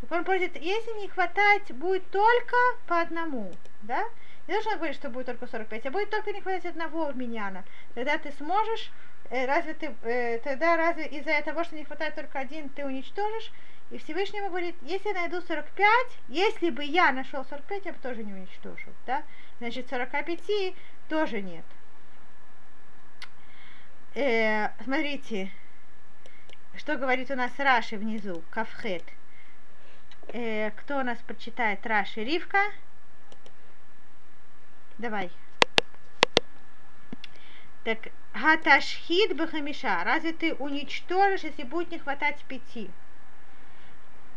Так 0.00 0.12
он 0.12 0.24
просит, 0.24 0.56
если 0.56 1.00
не 1.00 1.08
хватать, 1.08 1.72
будет 1.72 2.08
только 2.10 2.56
по 2.86 3.00
одному, 3.00 3.52
да? 3.82 4.04
Не 4.46 4.54
должен 4.54 4.76
говорить, 4.76 4.96
что 4.96 5.08
будет 5.08 5.26
только 5.26 5.46
45, 5.46 5.86
а 5.86 5.90
будет 5.90 6.10
только 6.10 6.32
не 6.32 6.40
хватать 6.40 6.66
одного 6.66 7.10
миньяна. 7.12 7.64
Тогда 7.94 8.18
ты 8.18 8.30
сможешь, 8.32 8.92
э, 9.30 9.46
разве 9.46 9.74
ты, 9.74 9.94
э, 10.02 10.38
тогда 10.40 10.76
разве 10.76 11.06
из-за 11.06 11.40
того, 11.42 11.64
что 11.64 11.74
не 11.74 11.84
хватает 11.84 12.14
только 12.14 12.38
один, 12.38 12.68
ты 12.68 12.84
уничтожишь? 12.84 13.50
И 13.90 13.98
Всевышний 13.98 14.38
ему 14.38 14.48
говорит, 14.48 14.76
если 14.82 15.08
я 15.08 15.14
найду 15.14 15.40
45, 15.40 16.18
если 16.28 16.70
бы 16.70 16.82
я 16.82 17.12
нашел 17.12 17.44
45, 17.44 17.84
я 17.84 17.92
бы 17.92 17.98
тоже 17.98 18.24
не 18.24 18.32
уничтожил, 18.32 18.92
да? 19.06 19.22
Значит, 19.58 19.88
45 19.88 20.74
тоже 21.08 21.42
нет. 21.42 21.64
Э, 24.14 24.70
смотрите, 24.82 25.50
что 26.76 26.96
говорит 26.96 27.30
у 27.30 27.36
нас 27.36 27.52
Раши 27.58 27.96
внизу, 27.96 28.42
Кавхет. 28.50 29.04
Э, 30.28 30.70
кто 30.70 30.98
у 30.98 31.02
нас 31.02 31.18
прочитает 31.18 31.86
Раши? 31.86 32.24
Ривка? 32.24 32.58
Давай. 34.98 35.30
Так, 37.84 37.98
Хаташхид 38.32 39.36
Бахамиша. 39.36 40.02
Разве 40.04 40.32
ты 40.32 40.54
уничтожишь, 40.54 41.42
если 41.42 41.64
будет 41.64 41.90
не 41.90 41.98
хватать 41.98 42.42
пяти? 42.44 42.90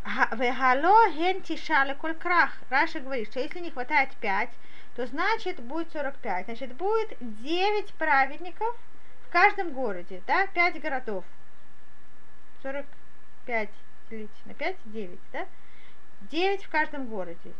Вегало 0.07 1.11
ген 1.11 1.41
тишале 1.41 1.93
коль 1.95 2.15
крах. 2.15 2.51
Раша 2.69 3.01
говорит, 3.01 3.29
что 3.29 3.41
если 3.41 3.59
не 3.59 3.71
хватает 3.71 4.09
пять, 4.21 4.49
то 4.95 5.05
значит 5.05 5.59
будет 5.59 5.91
45. 5.91 6.45
Значит, 6.45 6.73
будет 6.75 7.17
9 7.19 7.93
праведников 7.95 8.75
в 9.27 9.29
каждом 9.29 9.71
городе, 9.71 10.21
да, 10.25 10.47
5 10.47 10.81
городов. 10.81 11.25
45 12.63 13.69
делить 14.09 14.29
на 14.45 14.53
5, 14.53 14.75
9, 14.85 15.19
да? 15.33 15.45
9 16.31 16.63
в 16.63 16.69
каждом 16.69 17.07
городе. 17.07 17.51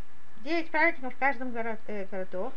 9 0.44 0.70
праведников 0.70 1.14
в 1.14 1.18
каждом 1.18 1.50
город, 1.50 1.80
э, 1.86 2.06
городах, 2.10 2.52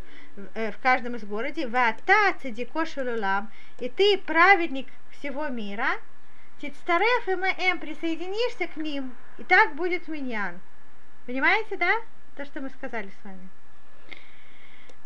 э, 0.53 0.71
в 0.71 0.77
каждом 0.77 1.15
из 1.15 1.25
городе. 1.25 1.67
Вата 1.67 2.33
цедико 2.41 2.85
шелулам. 2.85 3.51
И 3.79 3.89
ты 3.89 4.17
праведник 4.17 4.87
всего 5.11 5.49
мира. 5.49 5.89
Тицтареф 6.61 7.27
и 7.27 7.31
эм 7.31 7.79
присоединишься 7.79 8.67
к 8.67 8.77
ним. 8.77 9.15
И 9.39 9.43
так 9.43 9.75
будет 9.75 10.07
миньян. 10.07 10.61
Понимаете, 11.25 11.75
да? 11.75 11.91
То, 12.35 12.45
что 12.45 12.61
мы 12.61 12.69
сказали 12.69 13.09
с 13.09 13.25
вами. 13.25 13.49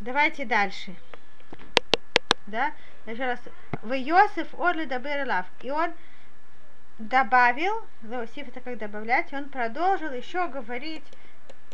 Давайте 0.02 0.44
дальше. 0.44 0.94
Да? 2.48 2.74
Еще 3.06 3.24
раз. 3.24 3.40
В 3.82 3.94
Йосиф 3.94 4.54
Орли 4.60 4.84
Даберлав. 4.84 5.46
И 5.62 5.72
он 5.72 5.94
добавил, 7.00 7.86
Леосиф 8.02 8.50
это 8.50 8.60
как 8.60 8.78
добавлять, 8.78 9.32
он 9.34 9.48
продолжил 9.48 10.12
еще 10.12 10.48
говорить 10.50 11.06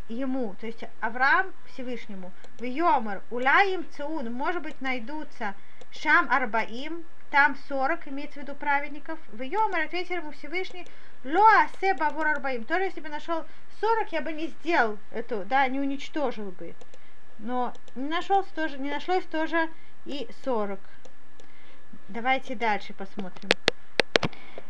ему, 0.09 0.55
то 0.59 0.67
есть 0.67 0.83
Авраам 1.00 1.53
Всевышнему, 1.67 2.31
в 2.59 2.63
Йомар, 2.63 3.21
Улаим 3.29 3.85
Цеун, 3.95 4.31
может 4.33 4.63
быть, 4.63 4.81
найдутся 4.81 5.53
Шам 5.91 6.27
Арбаим, 6.29 7.03
там 7.31 7.57
40, 7.69 8.09
имеется 8.09 8.39
в 8.39 8.43
виду 8.43 8.55
праведников. 8.55 9.17
В 9.31 9.41
Йомар 9.41 9.85
ответил 9.85 10.17
ему 10.17 10.31
Всевышний, 10.31 10.85
Лоа 11.23 11.67
се 11.79 11.93
бавур 11.93 12.27
арбаим. 12.27 12.65
Тоже 12.65 12.83
если 12.83 13.00
бы 13.00 13.09
нашел 13.09 13.45
40, 13.79 14.11
я 14.11 14.21
бы 14.21 14.33
не 14.33 14.47
сделал 14.47 14.97
эту, 15.11 15.45
да, 15.45 15.67
не 15.67 15.79
уничтожил 15.79 16.51
бы. 16.51 16.75
Но 17.39 17.73
не 17.95 18.09
нашелся 18.09 18.53
тоже, 18.53 18.77
не 18.77 18.91
нашлось 18.91 19.25
тоже 19.25 19.69
и 20.05 20.27
40. 20.43 20.79
Давайте 22.09 22.55
дальше 22.55 22.94
посмотрим. 22.94 23.50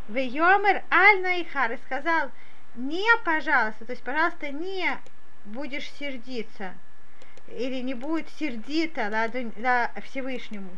В 0.07 0.17
Йомер 0.17 0.83
Аль 0.91 1.21
Наихар 1.21 1.77
сказал, 1.85 2.29
не, 2.75 3.05
пожалуйста, 3.25 3.85
то 3.85 3.91
есть, 3.91 4.03
пожалуйста, 4.03 4.51
не 4.51 4.97
будешь 5.45 5.89
сердиться, 5.93 6.73
или 7.47 7.81
не 7.81 7.93
будет 7.93 8.29
сердито 8.29 9.09
да, 9.09 9.27
да, 9.57 9.91
Всевышнему. 10.03 10.69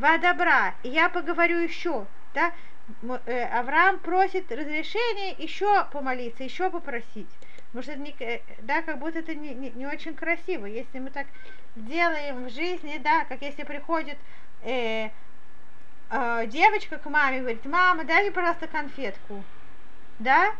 Во 0.00 0.16
добра, 0.16 0.74
я 0.82 1.10
поговорю 1.10 1.58
еще, 1.58 2.06
да, 2.32 2.54
э, 3.26 3.44
Авраам 3.44 3.98
просит 3.98 4.50
разрешения 4.50 5.32
еще 5.32 5.84
помолиться, 5.92 6.42
еще 6.42 6.70
попросить. 6.70 7.28
Что 7.72 7.92
это 7.92 7.96
не, 7.96 8.16
э, 8.18 8.40
да, 8.62 8.80
как 8.80 8.98
будто 8.98 9.18
это 9.18 9.34
не, 9.34 9.52
не, 9.52 9.68
не 9.72 9.86
очень 9.86 10.14
красиво. 10.14 10.64
Если 10.64 10.98
мы 10.98 11.10
так 11.10 11.26
делаем 11.76 12.46
в 12.46 12.50
жизни, 12.50 12.98
да, 13.04 13.26
как 13.26 13.42
если 13.42 13.62
приходит 13.62 14.16
э, 14.62 15.10
э, 16.10 16.46
девочка 16.46 16.96
к 16.96 17.04
маме 17.04 17.36
и 17.36 17.40
говорит, 17.40 17.66
мама, 17.66 18.04
дай 18.04 18.22
мне, 18.22 18.30
пожалуйста, 18.32 18.68
конфетку. 18.68 19.44
Да? 20.18 20.54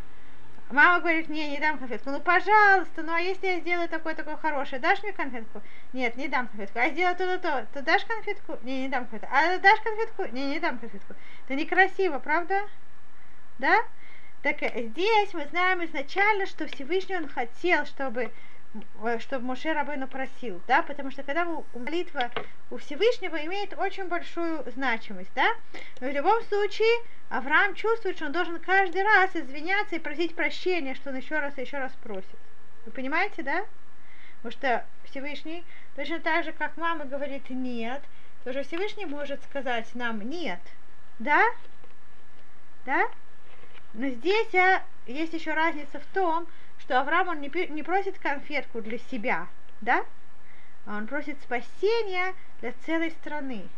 Мама 0.71 1.01
говорит, 1.01 1.29
не, 1.29 1.51
не 1.51 1.59
дам 1.59 1.79
конфетку. 1.79 2.11
Ну, 2.11 2.21
пожалуйста, 2.21 3.03
ну 3.03 3.13
а 3.13 3.21
если 3.21 3.47
я 3.49 3.61
сделаю 3.61 3.89
такое-такое 3.89 4.37
хорошее, 4.37 4.81
дашь 4.81 5.03
мне 5.03 5.13
конфетку? 5.13 5.63
Нет, 5.93 6.17
не 6.17 6.29
дам 6.29 6.47
конфетку. 6.47 6.79
А 6.79 6.89
сделаю 6.91 7.17
то-то-то, 7.17 7.67
то 7.73 7.83
дашь 7.83 8.05
конфетку? 8.05 8.57
Не, 8.63 8.83
не 8.83 8.89
дам 8.89 9.07
конфетку. 9.07 9.35
А 9.35 9.59
дашь 9.59 9.81
конфетку? 9.81 10.27
Не, 10.27 10.47
не 10.47 10.61
дам 10.61 10.79
конфетку. 10.79 11.15
Это 11.47 11.55
некрасиво, 11.57 12.21
правда? 12.21 12.63
Да? 13.59 13.81
Так 14.43 14.63
э, 14.63 14.89
здесь 14.89 15.35
мы 15.35 15.45
знаем 15.47 15.85
изначально, 15.85 16.47
что 16.47 16.67
Всевышний 16.69 17.17
он 17.17 17.29
хотел, 17.29 17.85
чтобы 17.85 18.31
Чтобы 19.19 19.47
Моше 19.47 19.73
Рабыну 19.73 20.07
просил, 20.07 20.61
да, 20.69 20.83
потому 20.83 21.11
что 21.11 21.25
когда 21.25 21.45
молитва 21.75 22.31
у 22.71 22.77
Всевышнего 22.77 23.37
имеет 23.45 23.77
очень 23.77 24.07
большую 24.07 24.63
значимость, 24.71 25.33
да, 25.35 25.55
но 26.01 26.09
в 26.09 26.13
любом 26.13 26.41
случае 26.45 27.05
Авраам 27.31 27.75
чувствует, 27.75 28.17
что 28.17 28.27
он 28.27 28.33
должен 28.33 28.61
каждый 28.61 29.03
раз 29.03 29.35
извиняться 29.35 29.97
и 29.97 30.01
просить 30.01 30.37
прощения, 30.37 30.95
что 30.95 31.11
он 31.11 31.17
еще 31.17 31.41
раз 31.41 31.59
и 31.59 31.63
еще 31.63 31.79
раз 31.79 31.93
просит. 32.03 32.39
Вы 32.87 32.93
понимаете, 32.93 33.43
да? 33.43 33.65
Потому 34.43 34.53
что 34.53 34.85
Всевышний, 35.05 35.65
точно 35.97 36.21
так 36.21 36.45
же, 36.45 36.53
как 36.53 36.77
мама 36.77 37.05
говорит 37.05 37.51
нет, 37.51 38.03
тоже 38.45 38.63
Всевышний 38.63 39.05
может 39.05 39.43
сказать 39.45 39.93
нам 39.95 40.23
нет, 40.23 40.61
да? 41.19 41.45
Да? 42.87 43.09
Но 43.95 44.09
здесь 44.09 44.55
а, 44.55 44.83
есть 45.07 45.33
еще 45.33 45.53
разница 45.53 45.99
в 45.99 46.07
том, 46.15 46.47
что 46.91 46.99
Авраам 46.99 47.29
он 47.29 47.41
не, 47.41 47.49
не 47.69 47.85
просит 47.85 48.19
конфетку 48.19 48.81
для 48.81 48.99
себя, 48.99 49.47
да? 49.81 50.05
А 50.87 50.97
он 50.97 51.07
просит 51.07 51.41
спасения 51.41 52.35
для 52.61 52.73
целой 52.85 53.13
страны. 53.13 53.69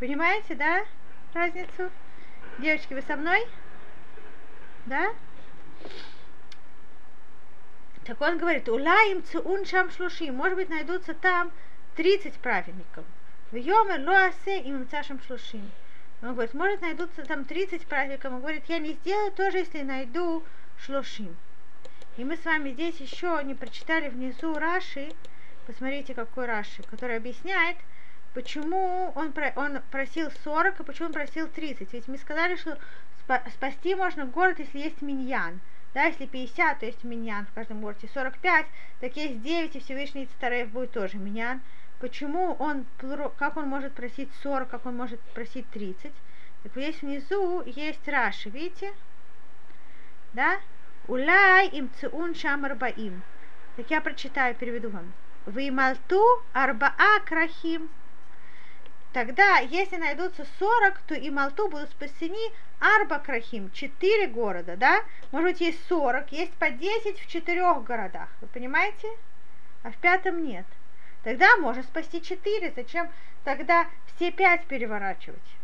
Понимаете, 0.00 0.56
да, 0.56 0.84
разницу? 1.32 1.90
Девочки, 2.58 2.92
вы 2.92 3.02
со 3.02 3.14
мной? 3.14 3.46
Да? 4.86 5.12
Так 8.04 8.20
он 8.20 8.36
говорит, 8.36 8.68
улаим 8.68 9.22
цун 9.22 9.64
шам 9.64 9.88
шлуши, 9.92 10.32
может 10.32 10.56
быть, 10.56 10.70
найдутся 10.70 11.14
там 11.14 11.52
30 11.94 12.34
праведников. 12.40 13.04
В 13.52 13.54
йоме 13.54 14.04
лоасе 14.04 14.60
им 14.62 14.88
цашам 14.88 15.22
шлушим. 15.22 15.70
Он 16.20 16.32
говорит, 16.32 16.54
может, 16.54 16.80
найдутся 16.80 17.22
там 17.22 17.44
30 17.44 17.86
праведников. 17.86 18.32
Он 18.32 18.40
говорит, 18.40 18.64
я 18.66 18.80
не 18.80 18.94
сделаю 18.94 19.30
тоже, 19.30 19.58
если 19.58 19.82
найду 19.82 20.42
шлушим. 20.80 21.36
И 22.16 22.24
мы 22.24 22.36
с 22.36 22.44
вами 22.44 22.70
здесь 22.70 22.96
еще 23.00 23.40
не 23.44 23.54
прочитали 23.54 24.08
внизу 24.08 24.54
Раши, 24.54 25.12
посмотрите, 25.66 26.14
какой 26.14 26.46
Раши, 26.46 26.82
который 26.82 27.16
объясняет, 27.16 27.76
почему 28.34 29.12
он, 29.14 29.32
он 29.56 29.80
просил 29.90 30.30
40, 30.44 30.80
а 30.80 30.84
почему 30.84 31.08
он 31.08 31.12
просил 31.12 31.48
30. 31.48 31.92
Ведь 31.92 32.08
мы 32.08 32.18
сказали, 32.18 32.56
что 32.56 32.78
спасти 33.54 33.94
можно 33.94 34.26
город, 34.26 34.58
если 34.58 34.78
есть 34.78 35.02
миньян. 35.02 35.60
Да, 35.92 36.04
если 36.04 36.26
50, 36.26 36.78
то 36.78 36.86
есть 36.86 37.02
миньян 37.02 37.46
в 37.46 37.52
каждом 37.52 37.80
городе. 37.80 38.08
45, 38.14 38.66
так 39.00 39.16
есть 39.16 39.42
9, 39.42 39.76
и 39.76 39.80
Всевышний 39.80 40.28
Цареев 40.40 40.70
будет 40.70 40.92
тоже 40.92 41.16
миньян. 41.16 41.60
Почему 41.98 42.54
он, 42.58 42.86
как 43.36 43.56
он 43.56 43.68
может 43.68 43.92
просить 43.94 44.30
40, 44.42 44.68
как 44.68 44.86
он 44.86 44.96
может 44.96 45.20
просить 45.34 45.68
30? 45.70 46.12
Так 46.62 46.74
вот 46.74 46.82
здесь 46.82 47.02
внизу 47.02 47.62
есть 47.66 48.06
Раши, 48.06 48.50
видите? 48.50 48.92
Да? 50.32 50.60
Улай 51.12 51.66
им 51.78 51.90
цун 51.98 52.36
шам 52.36 52.64
арбаим. 52.64 53.22
Так 53.76 53.90
я 53.90 54.00
прочитаю, 54.00 54.54
переведу 54.54 54.90
вам. 54.90 55.12
Вымалту 55.44 56.22
арбаа 56.52 57.18
крахим. 57.26 57.90
Тогда, 59.12 59.58
если 59.58 59.96
найдутся 59.96 60.46
40, 60.60 61.00
то 61.08 61.14
и 61.16 61.30
Малту 61.30 61.66
будут 61.68 61.90
спасены 61.90 62.38
Арба 62.78 63.18
Крахим, 63.18 63.72
4 63.72 64.28
города, 64.28 64.76
да? 64.76 65.02
Может 65.32 65.50
быть, 65.50 65.60
есть 65.60 65.84
40, 65.88 66.30
есть 66.30 66.52
по 66.52 66.70
10 66.70 67.18
в 67.18 67.26
4 67.26 67.80
городах, 67.80 68.28
вы 68.40 68.46
понимаете? 68.46 69.08
А 69.82 69.90
в 69.90 69.96
пятом 69.96 70.44
нет. 70.44 70.66
Тогда 71.24 71.56
можно 71.56 71.82
спасти 71.82 72.22
4, 72.22 72.72
зачем 72.76 73.10
тогда 73.42 73.88
все 74.14 74.30
5 74.30 74.66
переворачивать? 74.66 75.56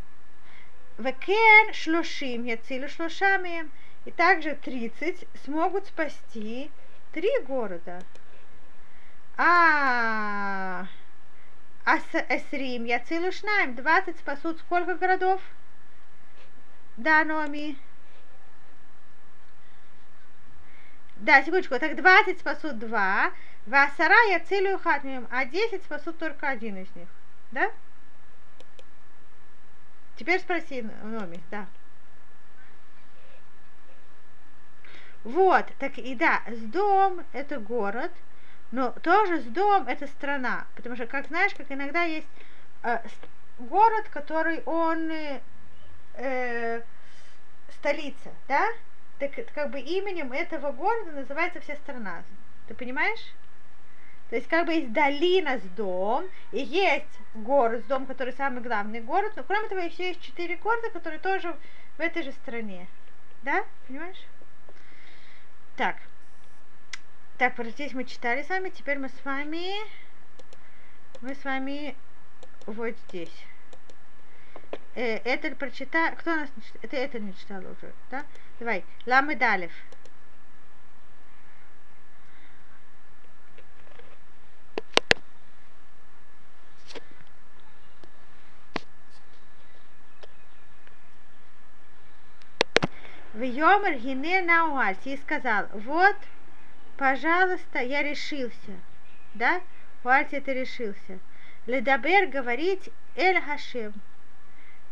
Векен 0.98 1.72
шлушим, 1.72 2.46
я 2.46 2.56
целю 2.56 2.88
шлушами. 2.88 3.70
И 4.07 4.12
также 4.12 4.55
30 4.55 5.27
смогут 5.45 5.87
спасти 5.88 6.71
три 7.12 7.29
города. 7.40 8.01
А, 9.37 10.87
а 11.85 11.99
с 11.99 12.14
Эсрим, 12.29 12.85
я 12.85 13.01
целую 13.01 13.33
шнаем, 13.33 13.75
20 13.75 14.16
спасут 14.19 14.61
сколько 14.61 14.95
городов? 14.95 15.42
Да, 16.97 17.25
Номи. 17.25 17.77
Да, 21.16 21.42
секундочку, 21.42 21.77
так 21.81 21.97
20 21.97 22.38
спасут 22.38 22.79
2, 22.79 23.33
Васара 23.66 24.29
я 24.31 24.38
целую 24.38 24.79
хатмием, 24.79 25.27
а 25.31 25.45
10 25.45 25.83
спасут 25.83 26.16
только 26.19 26.49
один 26.49 26.77
из 26.77 26.95
них. 26.95 27.09
Да? 27.51 27.73
Теперь 30.16 30.38
спроси 30.38 30.83
Номи, 31.03 31.40
да. 31.51 31.66
Вот, 35.26 35.66
так 35.80 35.98
и 35.98 36.14
да, 36.14 36.40
с 36.46 36.60
дом 36.70 37.24
это 37.32 37.58
город, 37.58 38.12
но 38.70 38.92
тоже 39.02 39.40
с 39.40 39.44
дом 39.46 39.88
это 39.88 40.06
страна. 40.06 40.68
Потому 40.76 40.94
что, 40.94 41.06
как 41.06 41.26
знаешь, 41.26 41.52
как 41.52 41.66
иногда 41.72 42.04
есть 42.04 42.28
э, 42.84 42.98
город, 43.58 44.06
который 44.12 44.62
он 44.66 45.10
э, 45.10 45.40
э, 46.14 46.80
столица, 47.70 48.30
да? 48.46 48.68
Так 49.18 49.32
как 49.52 49.72
бы 49.72 49.80
именем 49.80 50.30
этого 50.30 50.70
города 50.70 51.10
называется 51.10 51.60
вся 51.60 51.74
страна. 51.74 52.22
Ты 52.68 52.74
понимаешь? 52.74 53.32
То 54.30 54.36
есть 54.36 54.46
как 54.46 54.66
бы 54.66 54.74
есть 54.74 54.92
долина 54.92 55.58
с 55.58 55.62
дом, 55.76 56.26
и 56.52 56.60
есть 56.60 57.18
город 57.34 57.80
с 57.80 57.88
дом, 57.88 58.06
который 58.06 58.32
самый 58.34 58.62
главный 58.62 59.00
город, 59.00 59.32
но 59.34 59.42
кроме 59.42 59.68
того 59.68 59.80
еще 59.80 60.06
есть 60.06 60.22
четыре 60.22 60.54
города, 60.54 60.88
которые 60.90 61.18
тоже 61.18 61.56
в 61.98 62.00
этой 62.00 62.22
же 62.22 62.30
стране. 62.30 62.86
Да? 63.42 63.64
Понимаешь? 63.88 64.24
Так. 65.76 65.96
Так, 67.36 67.58
вот 67.58 67.66
здесь 67.66 67.92
мы 67.92 68.04
читали 68.04 68.42
с 68.42 68.48
вами, 68.48 68.70
теперь 68.70 68.98
мы 68.98 69.10
с 69.10 69.24
вами, 69.24 69.74
мы 71.20 71.34
с 71.34 71.44
вами 71.44 71.94
вот 72.64 72.94
здесь. 73.08 73.44
Э, 74.94 75.16
это 75.16 75.54
прочитал, 75.54 76.12
кто 76.16 76.34
нас 76.34 76.48
не 76.56 76.62
читал? 76.62 76.80
Это, 76.82 76.96
это 76.96 77.18
не 77.18 77.34
читал 77.36 77.58
уже, 77.58 77.92
да? 78.10 78.24
Давай, 78.58 78.86
Ламы 79.04 79.36
Далев. 79.36 79.72
В 93.37 93.42
Йомер 93.42 93.99
Гине 93.99 94.40
Науальс 94.40 94.96
и 95.05 95.14
сказал, 95.18 95.66
вот, 95.75 96.16
пожалуйста, 96.96 97.81
я 97.81 98.03
решился, 98.03 98.72
да, 99.35 99.61
Уальс 100.05 100.29
это 100.33 100.55
решился. 100.55 101.18
Ледабер 101.66 102.29
говорить 102.29 102.88
Эль 103.14 103.38
Хашем, 103.38 103.92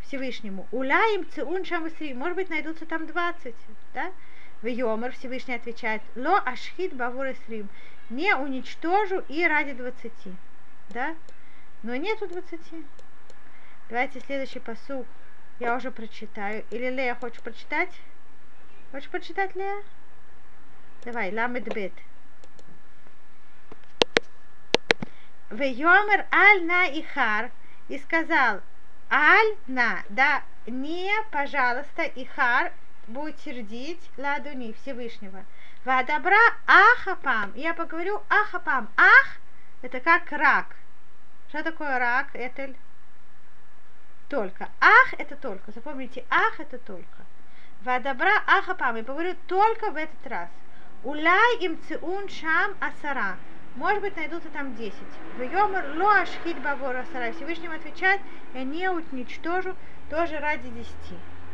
Всевышнему. 0.03 0.69
Уляем 0.73 1.27
цеун 1.31 1.65
шамысри, 1.65 2.13
может 2.13 2.37
быть, 2.37 2.51
найдутся 2.51 2.85
там 2.85 3.07
20, 3.07 3.55
да? 3.95 4.13
В 4.61 4.67
Йомер 4.67 5.13
Всевышний 5.13 5.55
отвечает, 5.55 6.03
ло 6.15 6.37
ашхит 6.37 6.93
бавур 6.93 7.29
срим, 7.47 7.71
не 8.11 8.37
уничтожу 8.37 9.21
и 9.31 9.47
ради 9.47 9.73
20, 9.73 10.13
да? 10.91 11.17
Но 11.83 11.97
нету 11.97 12.29
20. 12.29 12.61
Давайте 13.89 14.21
следующий 14.21 14.61
посуг 14.61 15.07
я 15.61 15.75
уже 15.75 15.91
прочитаю. 15.91 16.63
Или 16.71 16.91
Лея 16.91 17.15
хочешь 17.15 17.41
прочитать? 17.41 17.89
Хочешь 18.95 19.11
прочитать, 19.11 19.57
Лея? 19.57 19.83
Давай, 21.05 21.35
ламед 21.35 21.65
бет. 21.75 21.93
Вейомер 25.51 26.25
аль 26.33 26.65
на 26.65 26.87
ихар 26.87 27.51
и 27.89 27.99
сказал, 27.99 28.61
аль 29.11 29.57
на, 29.67 30.05
да, 30.11 30.45
не, 30.69 31.13
пожалуйста, 31.33 32.05
ихар 32.05 32.71
будет 33.09 33.41
сердить 33.41 34.01
ладуни 34.17 34.77
Всевышнего. 34.81 35.45
Вадабра 35.85 36.55
ахапам. 36.65 37.53
Я 37.57 37.75
поговорю 37.75 38.23
ахапам. 38.29 38.89
Ах, 38.97 39.39
это 39.83 39.99
как 39.99 40.31
рак. 40.31 40.77
Что 41.49 41.65
такое 41.65 41.99
рак, 41.99 42.29
Этель? 42.35 42.77
Только. 44.29 44.69
Ах, 44.81 45.15
это 45.19 45.35
только. 45.35 45.73
Запомните, 45.73 46.25
ах, 46.31 46.61
это 46.61 46.79
только. 46.79 47.24
Вадабра 47.85 48.43
ахапам. 48.47 48.97
Я 48.97 49.03
говорю 49.03 49.35
только 49.47 49.91
в 49.91 49.97
этот 49.97 50.27
раз. 50.27 50.49
Улай 51.03 51.59
им 51.61 51.79
циун 51.87 52.29
шам 52.29 52.75
асара. 52.81 53.37
Может 53.77 54.01
быть, 54.01 54.17
найдутся 54.17 54.49
там 54.51 54.75
10. 54.75 54.95
В 55.37 55.43
Йомар 55.43 55.85
ло 55.97 56.23
ашхит 56.23 56.59
бавор 56.63 56.97
асара. 56.97 57.33
Всевышний 57.33 57.69
отвечает, 57.69 58.23
я 58.55 58.65
не 58.65 58.89
уничтожу 58.89 59.75
тоже 60.09 60.39
ради 60.39 60.69
10. 60.71 60.95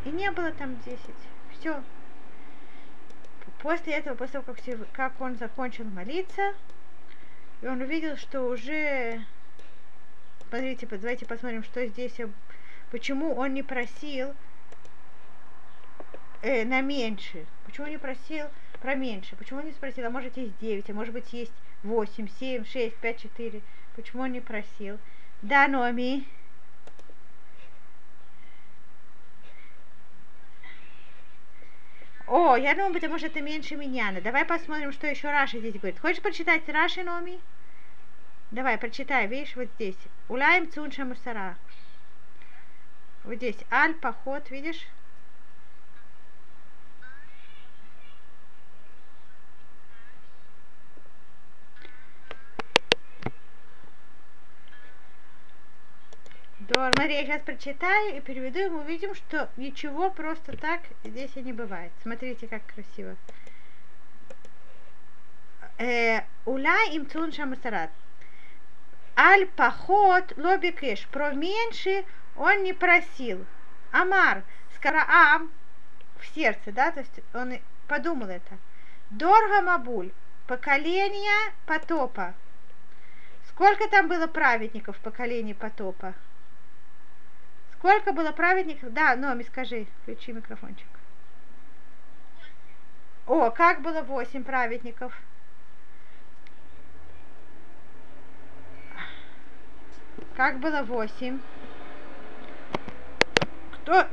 И 0.04 0.10
не 0.10 0.30
было 0.30 0.52
там 0.52 0.76
10. 0.84 1.00
Все. 1.58 1.82
После 3.60 3.94
этого, 3.94 4.14
после 4.14 4.40
того, 4.40 4.54
как, 4.54 4.92
как 4.92 5.20
он 5.20 5.36
закончил 5.36 5.84
молиться, 5.84 6.54
и 7.60 7.66
он 7.66 7.80
увидел, 7.80 8.16
что 8.16 8.42
уже... 8.42 9.20
Смотрите, 10.48 10.86
давайте 10.86 11.26
посмотрим, 11.26 11.64
что 11.64 11.86
здесь, 11.86 12.16
почему 12.90 13.34
он 13.34 13.54
не 13.54 13.62
просил 13.62 14.34
э, 16.42 16.64
на 16.64 16.80
меньше. 16.80 17.46
Почему 17.64 17.86
не 17.86 17.98
просил 17.98 18.46
про 18.80 18.94
меньше? 18.94 19.36
Почему 19.36 19.60
не 19.60 19.72
спросил, 19.72 20.06
а 20.06 20.10
может 20.10 20.36
есть 20.36 20.58
9, 20.60 20.90
а 20.90 20.94
может 20.94 21.12
быть 21.12 21.32
есть 21.32 21.52
8, 21.82 22.28
7, 22.38 22.64
6, 22.64 22.96
5, 22.96 23.22
4? 23.22 23.60
Почему 23.96 24.22
он 24.22 24.32
не 24.32 24.40
просил? 24.40 24.98
Да, 25.42 25.68
Номи. 25.68 26.26
О, 32.26 32.56
я 32.56 32.74
думаю, 32.74 32.94
потому 32.94 33.18
что 33.18 33.26
это 33.26 33.40
меньше 33.40 33.74
меня. 33.74 34.12
Давай 34.22 34.44
посмотрим, 34.44 34.92
что 34.92 35.06
еще 35.08 35.30
Раша 35.30 35.58
здесь 35.58 35.74
говорит. 35.74 35.98
Хочешь 35.98 36.22
прочитать 36.22 36.68
Раши, 36.68 37.02
Номи? 37.02 37.40
Давай, 38.52 38.78
прочитай, 38.78 39.26
видишь, 39.26 39.56
вот 39.56 39.68
здесь. 39.74 39.96
Улаем 40.28 40.70
цунша 40.70 41.04
мусара. 41.04 41.56
Вот 43.24 43.34
здесь. 43.34 43.56
Аль, 43.70 43.94
поход, 43.94 44.48
видишь? 44.50 44.86
То, 56.70 56.92
смотри, 56.92 57.14
я 57.14 57.24
сейчас 57.24 57.42
прочитаю 57.42 58.16
и 58.16 58.20
переведу, 58.20 58.60
и 58.60 58.68
мы 58.68 58.82
увидим, 58.82 59.12
что 59.16 59.48
ничего 59.56 60.08
просто 60.08 60.56
так 60.56 60.82
здесь 61.02 61.32
и 61.34 61.42
не 61.42 61.52
бывает. 61.52 61.90
Смотрите, 62.00 62.46
как 62.46 62.62
красиво. 62.64 63.16
Э, 65.78 66.20
Уля 66.44 66.76
им 66.92 67.10
цун 67.10 67.32
шамасарат. 67.32 67.90
Аль 69.16 69.46
поход 69.46 70.32
лобикеш. 70.36 71.08
Про 71.08 71.32
меньше 71.32 72.04
он 72.36 72.62
не 72.62 72.72
просил. 72.72 73.44
Амар, 73.90 74.44
скараам 74.76 75.50
в 76.20 76.26
сердце, 76.36 76.70
да, 76.70 76.92
то 76.92 77.00
есть 77.00 77.20
он 77.34 77.58
подумал 77.88 78.28
это. 78.28 78.58
Дорга 79.10 79.60
Мабуль, 79.62 80.12
поколение 80.46 81.52
потопа. 81.66 82.32
Сколько 83.48 83.88
там 83.88 84.06
было 84.06 84.28
праведников 84.28 84.96
в 84.98 85.00
поколении 85.00 85.52
потопа? 85.52 86.14
Сколько 87.80 88.12
было 88.12 88.30
праведников? 88.30 88.92
Да, 88.92 89.16
Номи, 89.16 89.42
скажи, 89.42 89.86
включи 90.02 90.34
микрофончик. 90.34 90.86
О, 93.26 93.50
как 93.50 93.80
было 93.80 94.02
восемь 94.02 94.44
праведников? 94.44 95.18
Как 100.36 100.58
было 100.58 100.82
восемь? 100.82 101.40
Кто, 103.72 104.06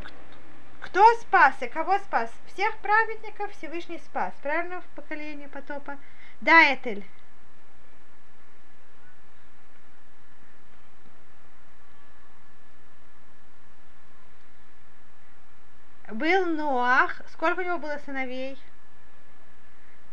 кто 0.80 1.14
спас 1.16 1.62
и 1.62 1.68
кого 1.68 1.98
спас? 1.98 2.32
Всех 2.54 2.78
праведников 2.78 3.52
Всевышний 3.52 4.00
спас. 4.00 4.34
Правильно 4.42 4.80
в 4.80 4.86
поколении 4.96 5.48
потопа? 5.48 5.98
Да, 6.40 6.74
Этель. 6.74 7.06
Был 16.18 16.46
Ноах. 16.46 17.22
Сколько 17.32 17.62
у 17.62 17.64
него 17.64 17.78
было 17.78 18.00
сыновей? 18.06 18.58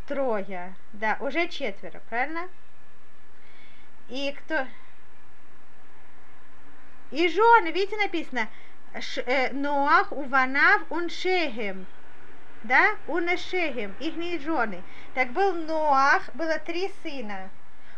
Трое. 0.06 0.74
Да, 0.92 1.16
уже 1.20 1.48
четверо, 1.48 2.00
правильно? 2.08 2.48
И 4.08 4.32
кто? 4.32 4.66
И 7.10 7.28
жены, 7.28 7.70
видите, 7.72 7.96
написано, 7.96 8.48
Ш, 9.00 9.22
э, 9.22 9.52
Ноах, 9.52 10.12
Уванав, 10.12 10.82
Уншехем. 10.90 11.86
Да? 12.64 12.96
Унашехем, 13.06 13.94
их 14.00 14.42
жены. 14.42 14.82
Так 15.14 15.30
был 15.30 15.54
Ноах, 15.54 16.34
было 16.34 16.58
три 16.58 16.92
сына. 17.02 17.50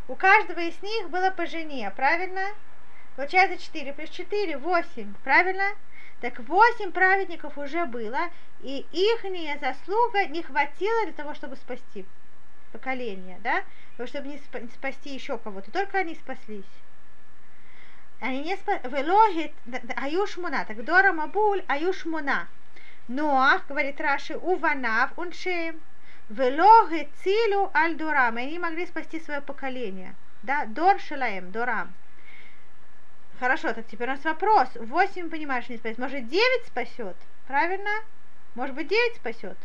у 0.09 0.15
каждого 0.15 0.61
из 0.61 0.81
них 0.83 1.11
было 1.11 1.31
по 1.31 1.47
жене, 1.47 1.91
правильно? 1.97 2.51
Получается 3.17 3.59
4 3.59 3.93
плюс 3.95 4.11
4, 4.11 4.59
8, 4.59 5.15
правильно? 5.25 5.65
Так 6.21 6.39
8 6.39 6.93
праведников 6.93 7.59
уже 7.59 7.85
было, 7.85 8.31
и 8.63 8.87
их 8.93 9.61
заслуга 9.61 10.27
не 10.27 10.43
хватило 10.43 11.05
для 11.05 11.13
того, 11.13 11.35
чтобы 11.35 11.57
спасти 11.57 12.07
поколение, 12.73 13.39
да? 13.43 13.63
Чтобы 14.07 14.29
не 14.29 14.39
спасти 14.69 15.15
еще 15.15 15.39
кого-то, 15.39 15.71
только 15.71 15.99
они 15.99 16.15
спаслись. 16.15 16.65
Они 18.21 18.43
не 18.43 18.57
спасли. 18.57 18.89
Велогит, 18.91 19.53
аюшмуна, 19.95 20.65
так 20.65 20.83
Дора 20.85 21.13
Мабуль, 21.13 21.63
аюшмуна. 21.69 22.49
Ноах, 23.09 23.67
говорит 23.69 24.01
Раши, 24.01 24.37
уванав, 24.37 25.17
уншем. 25.19 25.81
Велогит 26.29 27.09
цилю 27.23 27.71
аль 27.75 27.95
дорам. 27.95 28.37
Они 28.37 28.59
могли 28.59 28.87
спасти 28.87 29.21
свое 29.21 29.41
поколение. 29.41 30.15
Да, 30.43 30.65
Дор 30.65 30.99
шелаем, 30.99 31.53
Дорам. 31.53 31.95
Хорошо, 33.39 33.73
так 33.75 33.87
теперь 33.87 34.09
у 34.09 34.13
нас 34.13 34.25
вопрос. 34.25 34.69
8, 34.75 35.29
понимаешь, 35.29 35.69
не 35.69 35.77
спасет. 35.77 35.99
Может, 35.99 36.29
9 36.29 36.67
спасет? 36.67 37.17
Правильно? 37.47 37.91
Может 38.55 38.75
быть, 38.75 38.89
9 38.89 39.17
спасет? 39.17 39.59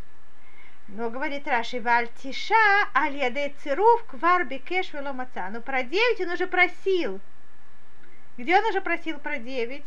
Но 0.89 1.09
говорит 1.09 1.47
Раши, 1.47 1.79
Вальтиша 1.79 2.55
аль 2.93 3.53
цирув 3.63 4.03
квар 4.05 4.43
бекеш 4.43 4.91
веломаца. 4.91 5.49
Ну, 5.49 5.61
про 5.61 5.83
9 5.83 6.21
он 6.21 6.33
уже 6.33 6.47
просил. 6.47 7.21
Где 8.37 8.57
он 8.57 8.65
уже 8.65 8.81
просил 8.81 9.19
про 9.19 9.37
9? 9.37 9.85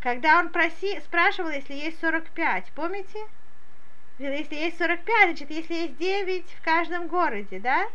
Когда 0.00 0.38
он 0.40 0.48
проси, 0.48 1.00
спрашивал, 1.00 1.50
если 1.50 1.74
есть 1.74 2.00
45, 2.00 2.72
помните? 2.74 3.18
Если 4.18 4.54
есть 4.54 4.78
45, 4.78 5.24
значит, 5.24 5.50
если 5.50 5.74
есть 5.74 5.96
9 5.98 6.56
в 6.60 6.64
каждом 6.64 7.06
городе, 7.06 7.60
да? 7.60 7.88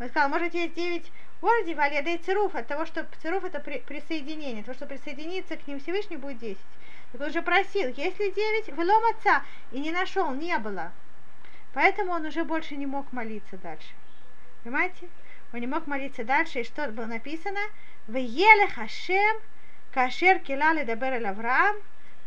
Он 0.00 0.08
сказал, 0.08 0.28
может, 0.28 0.54
есть 0.54 0.74
9 0.74 1.04
в 1.23 1.23
городе, 1.44 1.74
валядей 1.74 2.16
цируф, 2.18 2.54
от 2.54 2.66
того, 2.66 2.86
что 2.86 3.06
цируф 3.20 3.44
это 3.44 3.60
при, 3.60 3.78
присоединение, 3.78 4.64
того, 4.64 4.74
что 4.74 4.86
присоединиться 4.86 5.56
к 5.56 5.66
ним 5.66 5.78
Всевышний 5.78 6.16
будет 6.16 6.38
10. 6.38 6.58
Так 7.12 7.20
он 7.20 7.28
уже 7.28 7.42
просил, 7.42 7.88
если 7.96 8.30
9, 8.30 8.68
велом 8.68 9.04
отца, 9.10 9.44
и 9.70 9.78
не 9.78 9.92
нашел, 9.92 10.32
не 10.32 10.56
было. 10.58 10.90
Поэтому 11.74 12.12
он 12.12 12.24
уже 12.24 12.44
больше 12.44 12.76
не 12.76 12.86
мог 12.86 13.12
молиться 13.12 13.58
дальше. 13.58 13.90
Понимаете? 14.62 15.08
Он 15.52 15.60
не 15.60 15.66
мог 15.66 15.86
молиться 15.86 16.24
дальше, 16.24 16.60
и 16.60 16.64
что 16.64 16.88
было 16.88 17.06
написано? 17.06 17.60
В 18.06 18.16
еле 18.16 18.66
Хашем, 18.68 19.36
кашер 19.92 20.38
килали 20.38 20.84
дабер 20.84 21.12
эль 21.12 21.26
Авраам, 21.26 21.76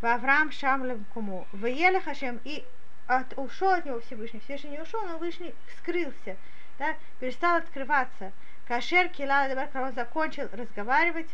в 0.02 0.06
Авраам 0.06 0.52
шам 0.52 1.06
кому. 1.14 1.48
В 1.52 1.66
еле 1.66 2.00
Хашем, 2.00 2.40
и 2.44 2.64
от, 3.08 3.34
ушел 3.38 3.72
от 3.72 3.86
него 3.86 4.00
Всевышний. 4.02 4.42
Всевышний 4.42 4.72
не 4.72 4.82
ушел, 4.82 5.02
но 5.04 5.18
Всевышний 5.18 5.56
скрылся, 5.80 6.38
да, 6.78 6.96
перестал 7.20 7.58
открываться. 7.58 8.32
Кашер 8.68 9.08
килали 9.10 9.54
дабер, 9.54 9.68
когда 9.68 9.88
он 9.88 9.94
закончил 9.94 10.50
разговаривать, 10.52 11.30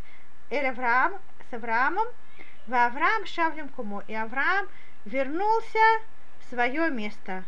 эль 0.51 0.67
Авраам, 0.67 1.13
с 1.49 1.53
Авраамом, 1.53 2.07
в 2.67 2.73
Авраам 2.73 3.25
шавлем 3.25 3.69
кому. 3.69 4.01
И 4.07 4.13
Авраам 4.13 4.67
вернулся 5.05 5.79
в 6.41 6.49
свое 6.49 6.91
место. 6.91 7.43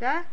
Да? 0.00 0.24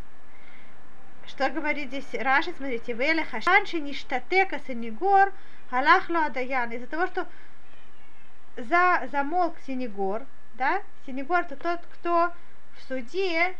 Что 1.28 1.50
говорит 1.50 1.90
здесь 1.90 2.14
Раши, 2.14 2.52
смотрите, 2.58 2.94
Веле 2.94 3.24
Хашанши 3.24 3.80
Ништатека 3.80 4.60
Синегор 4.66 5.32
Аллахло 5.70 6.26
Адаян. 6.26 6.72
Из-за 6.72 6.88
того, 6.88 7.06
что 7.08 7.28
за, 8.58 9.08
замолк 9.12 9.56
Синегор, 9.68 10.26
да, 10.56 10.82
Синегор 11.06 11.42
это 11.42 11.56
тот, 11.56 11.80
кто 11.94 12.34
в 12.76 12.84
суде 12.88 13.56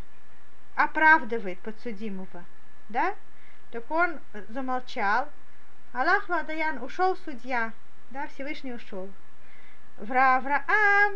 оправдывает 0.76 1.60
подсудимого, 1.60 2.44
да, 2.90 3.14
так 3.72 3.90
он 3.90 4.20
замолчал. 4.50 5.30
Аллах 5.94 6.30
Адаян 6.30 6.82
ушел 6.84 7.18
судья, 7.18 7.74
да, 8.12 8.28
Всевышний 8.28 8.74
ушел. 8.74 9.10
Враавраам 9.98 11.14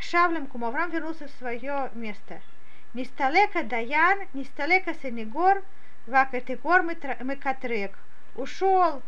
Шавлем 0.00 0.46
Кум 0.46 0.64
Авраам 0.64 0.90
вернулся 0.90 1.28
в 1.28 1.30
свое 1.32 1.90
место. 1.94 2.40
Нисталека 2.92 3.62
Даян, 3.62 4.26
Нисталека 4.34 4.94
Сенегор, 4.94 5.62
Вакатегор 6.06 6.82
Мекатрек. 6.82 7.98
Ушел 8.36 9.02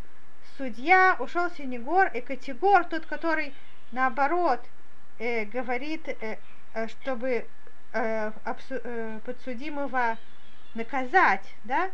судья, 0.57 1.16
ушел 1.19 1.51
Сенегор, 1.51 2.09
и 2.09 2.21
Категор, 2.21 2.85
тот, 2.85 3.07
который 3.07 3.55
наоборот 3.92 4.64
э, 5.19 5.45
говорит, 5.45 6.09
э, 6.09 6.38
э 6.75 6.88
чтобы 6.88 7.47
э, 7.92 8.33
э, 8.71 9.21
подсудимого 9.25 10.16
наказать, 10.75 11.55
да, 11.64 11.90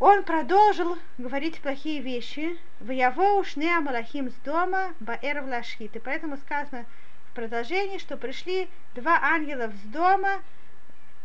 он 0.00 0.22
продолжил 0.22 0.96
говорить 1.18 1.60
плохие 1.60 2.00
вещи. 2.00 2.56
В 2.78 2.90
яво 2.90 3.40
ушне 3.40 3.76
амалахим 3.76 4.30
с 4.30 4.34
дома 4.44 4.94
баэр 5.00 5.42
влашхит. 5.42 5.96
И 5.96 5.98
поэтому 5.98 6.36
сказано 6.36 6.86
в 7.30 7.34
продолжении, 7.34 7.98
что 7.98 8.16
пришли 8.16 8.68
два 8.94 9.18
ангела 9.20 9.72
с 9.72 9.88
дома 9.88 10.40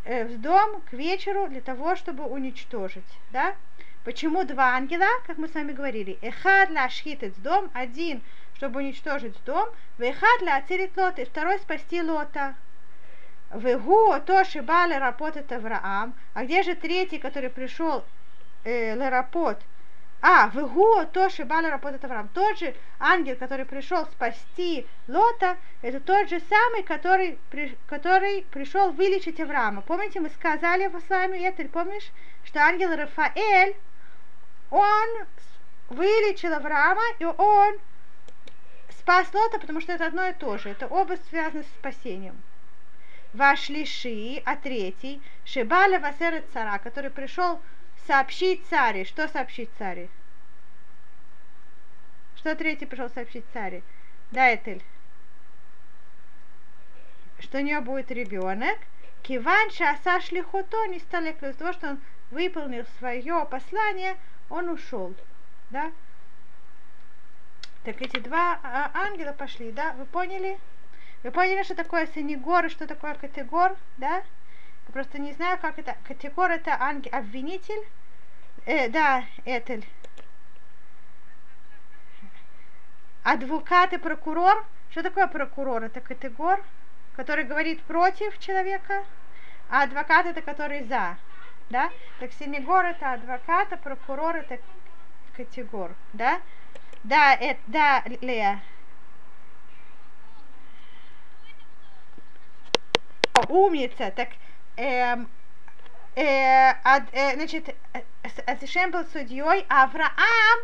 э, 0.05 0.25
в 0.25 0.41
дом 0.41 0.81
к 0.89 0.93
вечеру 0.93 1.47
для 1.47 1.61
того, 1.61 1.95
чтобы 1.95 2.23
уничтожить. 2.25 3.03
Да? 3.31 3.55
Почему 4.03 4.43
два 4.43 4.75
ангела, 4.75 5.07
как 5.27 5.37
мы 5.37 5.47
с 5.47 5.53
вами 5.53 5.71
говорили? 5.71 6.17
Эхад 6.21 6.71
ла 6.71 6.89
шхитец 6.89 7.35
дом, 7.35 7.69
один, 7.73 8.23
чтобы 8.55 8.79
уничтожить 8.79 9.35
дом, 9.45 9.69
вехад 9.99 10.41
ла 10.41 10.57
ацилит 10.57 10.97
лот, 10.97 11.19
и 11.19 11.25
второй 11.25 11.59
спасти 11.59 12.01
лота. 12.01 12.55
Вегу 13.53 14.19
то 14.25 14.43
шибали 14.43 14.95
работает 14.95 15.51
Авраам. 15.51 16.15
А 16.33 16.43
где 16.43 16.63
же 16.63 16.73
третий, 16.73 17.19
который 17.19 17.51
пришел 17.51 18.03
э, 18.63 18.95
лерапот? 18.95 19.59
А, 20.25 20.49
вегу 20.53 21.05
то 21.11 21.29
шибали 21.29 21.67
работает 21.67 22.05
Авраам. 22.05 22.29
Тот 22.29 22.57
же 22.57 22.73
ангел, 22.97 23.35
который 23.35 23.65
пришел 23.65 24.05
спасти 24.05 24.87
Лота, 25.09 25.57
это 25.81 25.99
тот 25.99 26.29
же 26.29 26.39
самый, 26.49 26.83
который, 26.83 27.37
при, 27.49 27.77
который 27.87 28.45
пришел 28.49 28.91
вылечить 28.93 29.41
Авраама. 29.41 29.81
Помните, 29.81 30.21
мы 30.21 30.29
сказали 30.29 30.87
с 30.87 31.09
вами 31.09 31.39
это, 31.39 31.67
помнишь, 31.67 32.09
что 32.45 32.61
ангел 32.61 32.95
Рафаэль, 32.95 33.75
он 34.69 35.09
вылечил 35.89 36.53
Авраама, 36.53 37.03
и 37.19 37.25
он 37.25 37.79
спас 38.91 39.27
Лота, 39.33 39.59
потому 39.59 39.81
что 39.81 39.91
это 39.91 40.05
одно 40.05 40.27
и 40.27 40.33
то 40.33 40.57
же. 40.57 40.69
Это 40.69 40.87
оба 40.87 41.17
связаны 41.29 41.63
с 41.63 41.79
спасением. 41.79 42.41
Ваш 43.33 43.67
лиши, 43.67 44.41
а 44.45 44.55
третий, 44.55 45.21
Шибаля 45.43 45.99
Васерет 45.99 46.45
Цара, 46.53 46.77
который 46.77 47.09
пришел 47.09 47.59
сообщить 48.05 48.65
царе. 48.69 49.05
Что 49.05 49.27
сообщить 49.27 49.69
царе? 49.77 50.09
Что 52.35 52.55
третий 52.55 52.85
пришел 52.85 53.09
сообщить 53.09 53.45
царе? 53.53 53.83
Да, 54.31 54.53
Этель. 54.53 54.83
Что 57.39 57.59
у 57.59 57.61
нее 57.61 57.79
будет 57.79 58.11
ребенок. 58.11 58.77
Киван 59.21 59.71
шаса 59.71 60.19
шлихото 60.19 60.85
не 60.87 60.99
стали 60.99 61.31
из 61.31 61.55
того, 61.55 61.71
что 61.71 61.91
он 61.91 62.01
выполнил 62.31 62.85
свое 62.97 63.45
послание, 63.49 64.17
он 64.49 64.69
ушел. 64.69 65.13
Да? 65.69 65.91
Так 67.83 68.01
эти 68.01 68.19
два 68.19 68.59
а, 68.63 68.91
ангела 68.93 69.31
пошли, 69.31 69.71
да? 69.71 69.93
Вы 69.93 70.05
поняли? 70.05 70.59
Вы 71.23 71.31
поняли, 71.31 71.63
что 71.63 71.75
такое 71.75 72.07
Сенегор 72.07 72.65
и 72.65 72.69
что 72.69 72.85
такое 72.87 73.15
Категор, 73.15 73.77
да? 73.97 74.23
Просто 74.91 75.19
не 75.19 75.33
знаю, 75.33 75.57
как 75.59 75.79
это. 75.79 75.95
Категор 76.07 76.51
это 76.51 76.75
ангел, 76.79 77.09
обвинитель. 77.13 77.83
Э, 78.65 78.89
да, 78.89 79.23
Этель 79.45 79.85
адвокат 83.23 83.93
и 83.93 83.97
прокурор. 83.97 84.65
Что 84.91 85.01
такое 85.01 85.27
прокурор? 85.27 85.83
Это 85.83 86.01
категор, 86.01 86.63
который 87.15 87.45
говорит 87.45 87.81
против 87.83 88.37
человека, 88.39 89.03
а 89.69 89.83
адвокат 89.83 90.27
это 90.27 90.41
который 90.41 90.83
за. 90.83 91.17
Да? 91.69 91.89
Так 92.19 92.31
синегор 92.33 92.85
это 92.85 93.13
адвокат, 93.13 93.73
а 93.73 93.77
прокурор 93.77 94.35
это 94.35 94.59
категор. 95.35 95.91
Да? 96.11 96.39
Да, 97.03 97.33
это, 97.33 97.59
да, 97.67 98.03
Лея. 98.21 98.61
Умница. 103.49 104.11
Так, 104.11 104.29
эм, 104.77 105.29
э, 106.15 106.73
ад, 106.83 107.03
э, 107.11 107.35
значит, 107.35 107.75
э, 107.93 108.65
Шем 108.65 108.91
был 108.91 109.05
судьей, 109.05 109.65
а 109.69 109.83
Авраам 109.83 110.59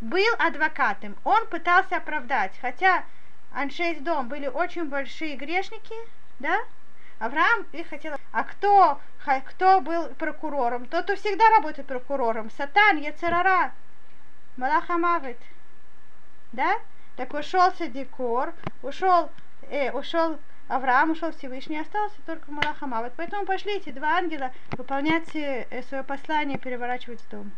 был 0.00 0.34
адвокатом. 0.38 1.16
Он 1.24 1.46
пытался 1.46 1.96
оправдать, 1.96 2.52
хотя 2.60 3.04
Аншейс 3.52 3.98
дом 3.98 4.28
были 4.28 4.46
очень 4.46 4.86
большие 4.86 5.36
грешники, 5.36 5.94
да? 6.38 6.58
Авраам 7.18 7.64
их 7.72 7.88
хотел. 7.88 8.16
А 8.32 8.42
кто, 8.42 9.00
кто 9.46 9.80
был 9.80 10.08
прокурором? 10.08 10.86
Тот, 10.86 11.04
кто 11.04 11.16
всегда 11.16 11.48
работает 11.50 11.86
прокурором. 11.86 12.50
Сатан, 12.50 12.98
Яцерара, 12.98 13.72
Малахамавит. 14.56 15.38
Да? 16.52 16.76
Так 17.16 17.32
ушел 17.32 17.72
Садикор, 17.78 18.52
ушел, 18.82 19.30
э, 19.70 19.92
ушел 19.92 20.38
Авраам 20.68 21.10
ушел 21.10 21.30
Всевышний, 21.32 21.78
остался 21.78 22.16
только 22.24 22.50
Малахама. 22.50 23.02
Вот 23.02 23.12
поэтому 23.16 23.44
пошли 23.44 23.76
эти 23.76 23.90
два 23.90 24.16
ангела 24.16 24.50
выполнять 24.72 25.34
э, 25.36 25.82
свое 25.88 26.02
послание, 26.02 26.58
переворачивать 26.58 27.20
дом. 27.30 27.52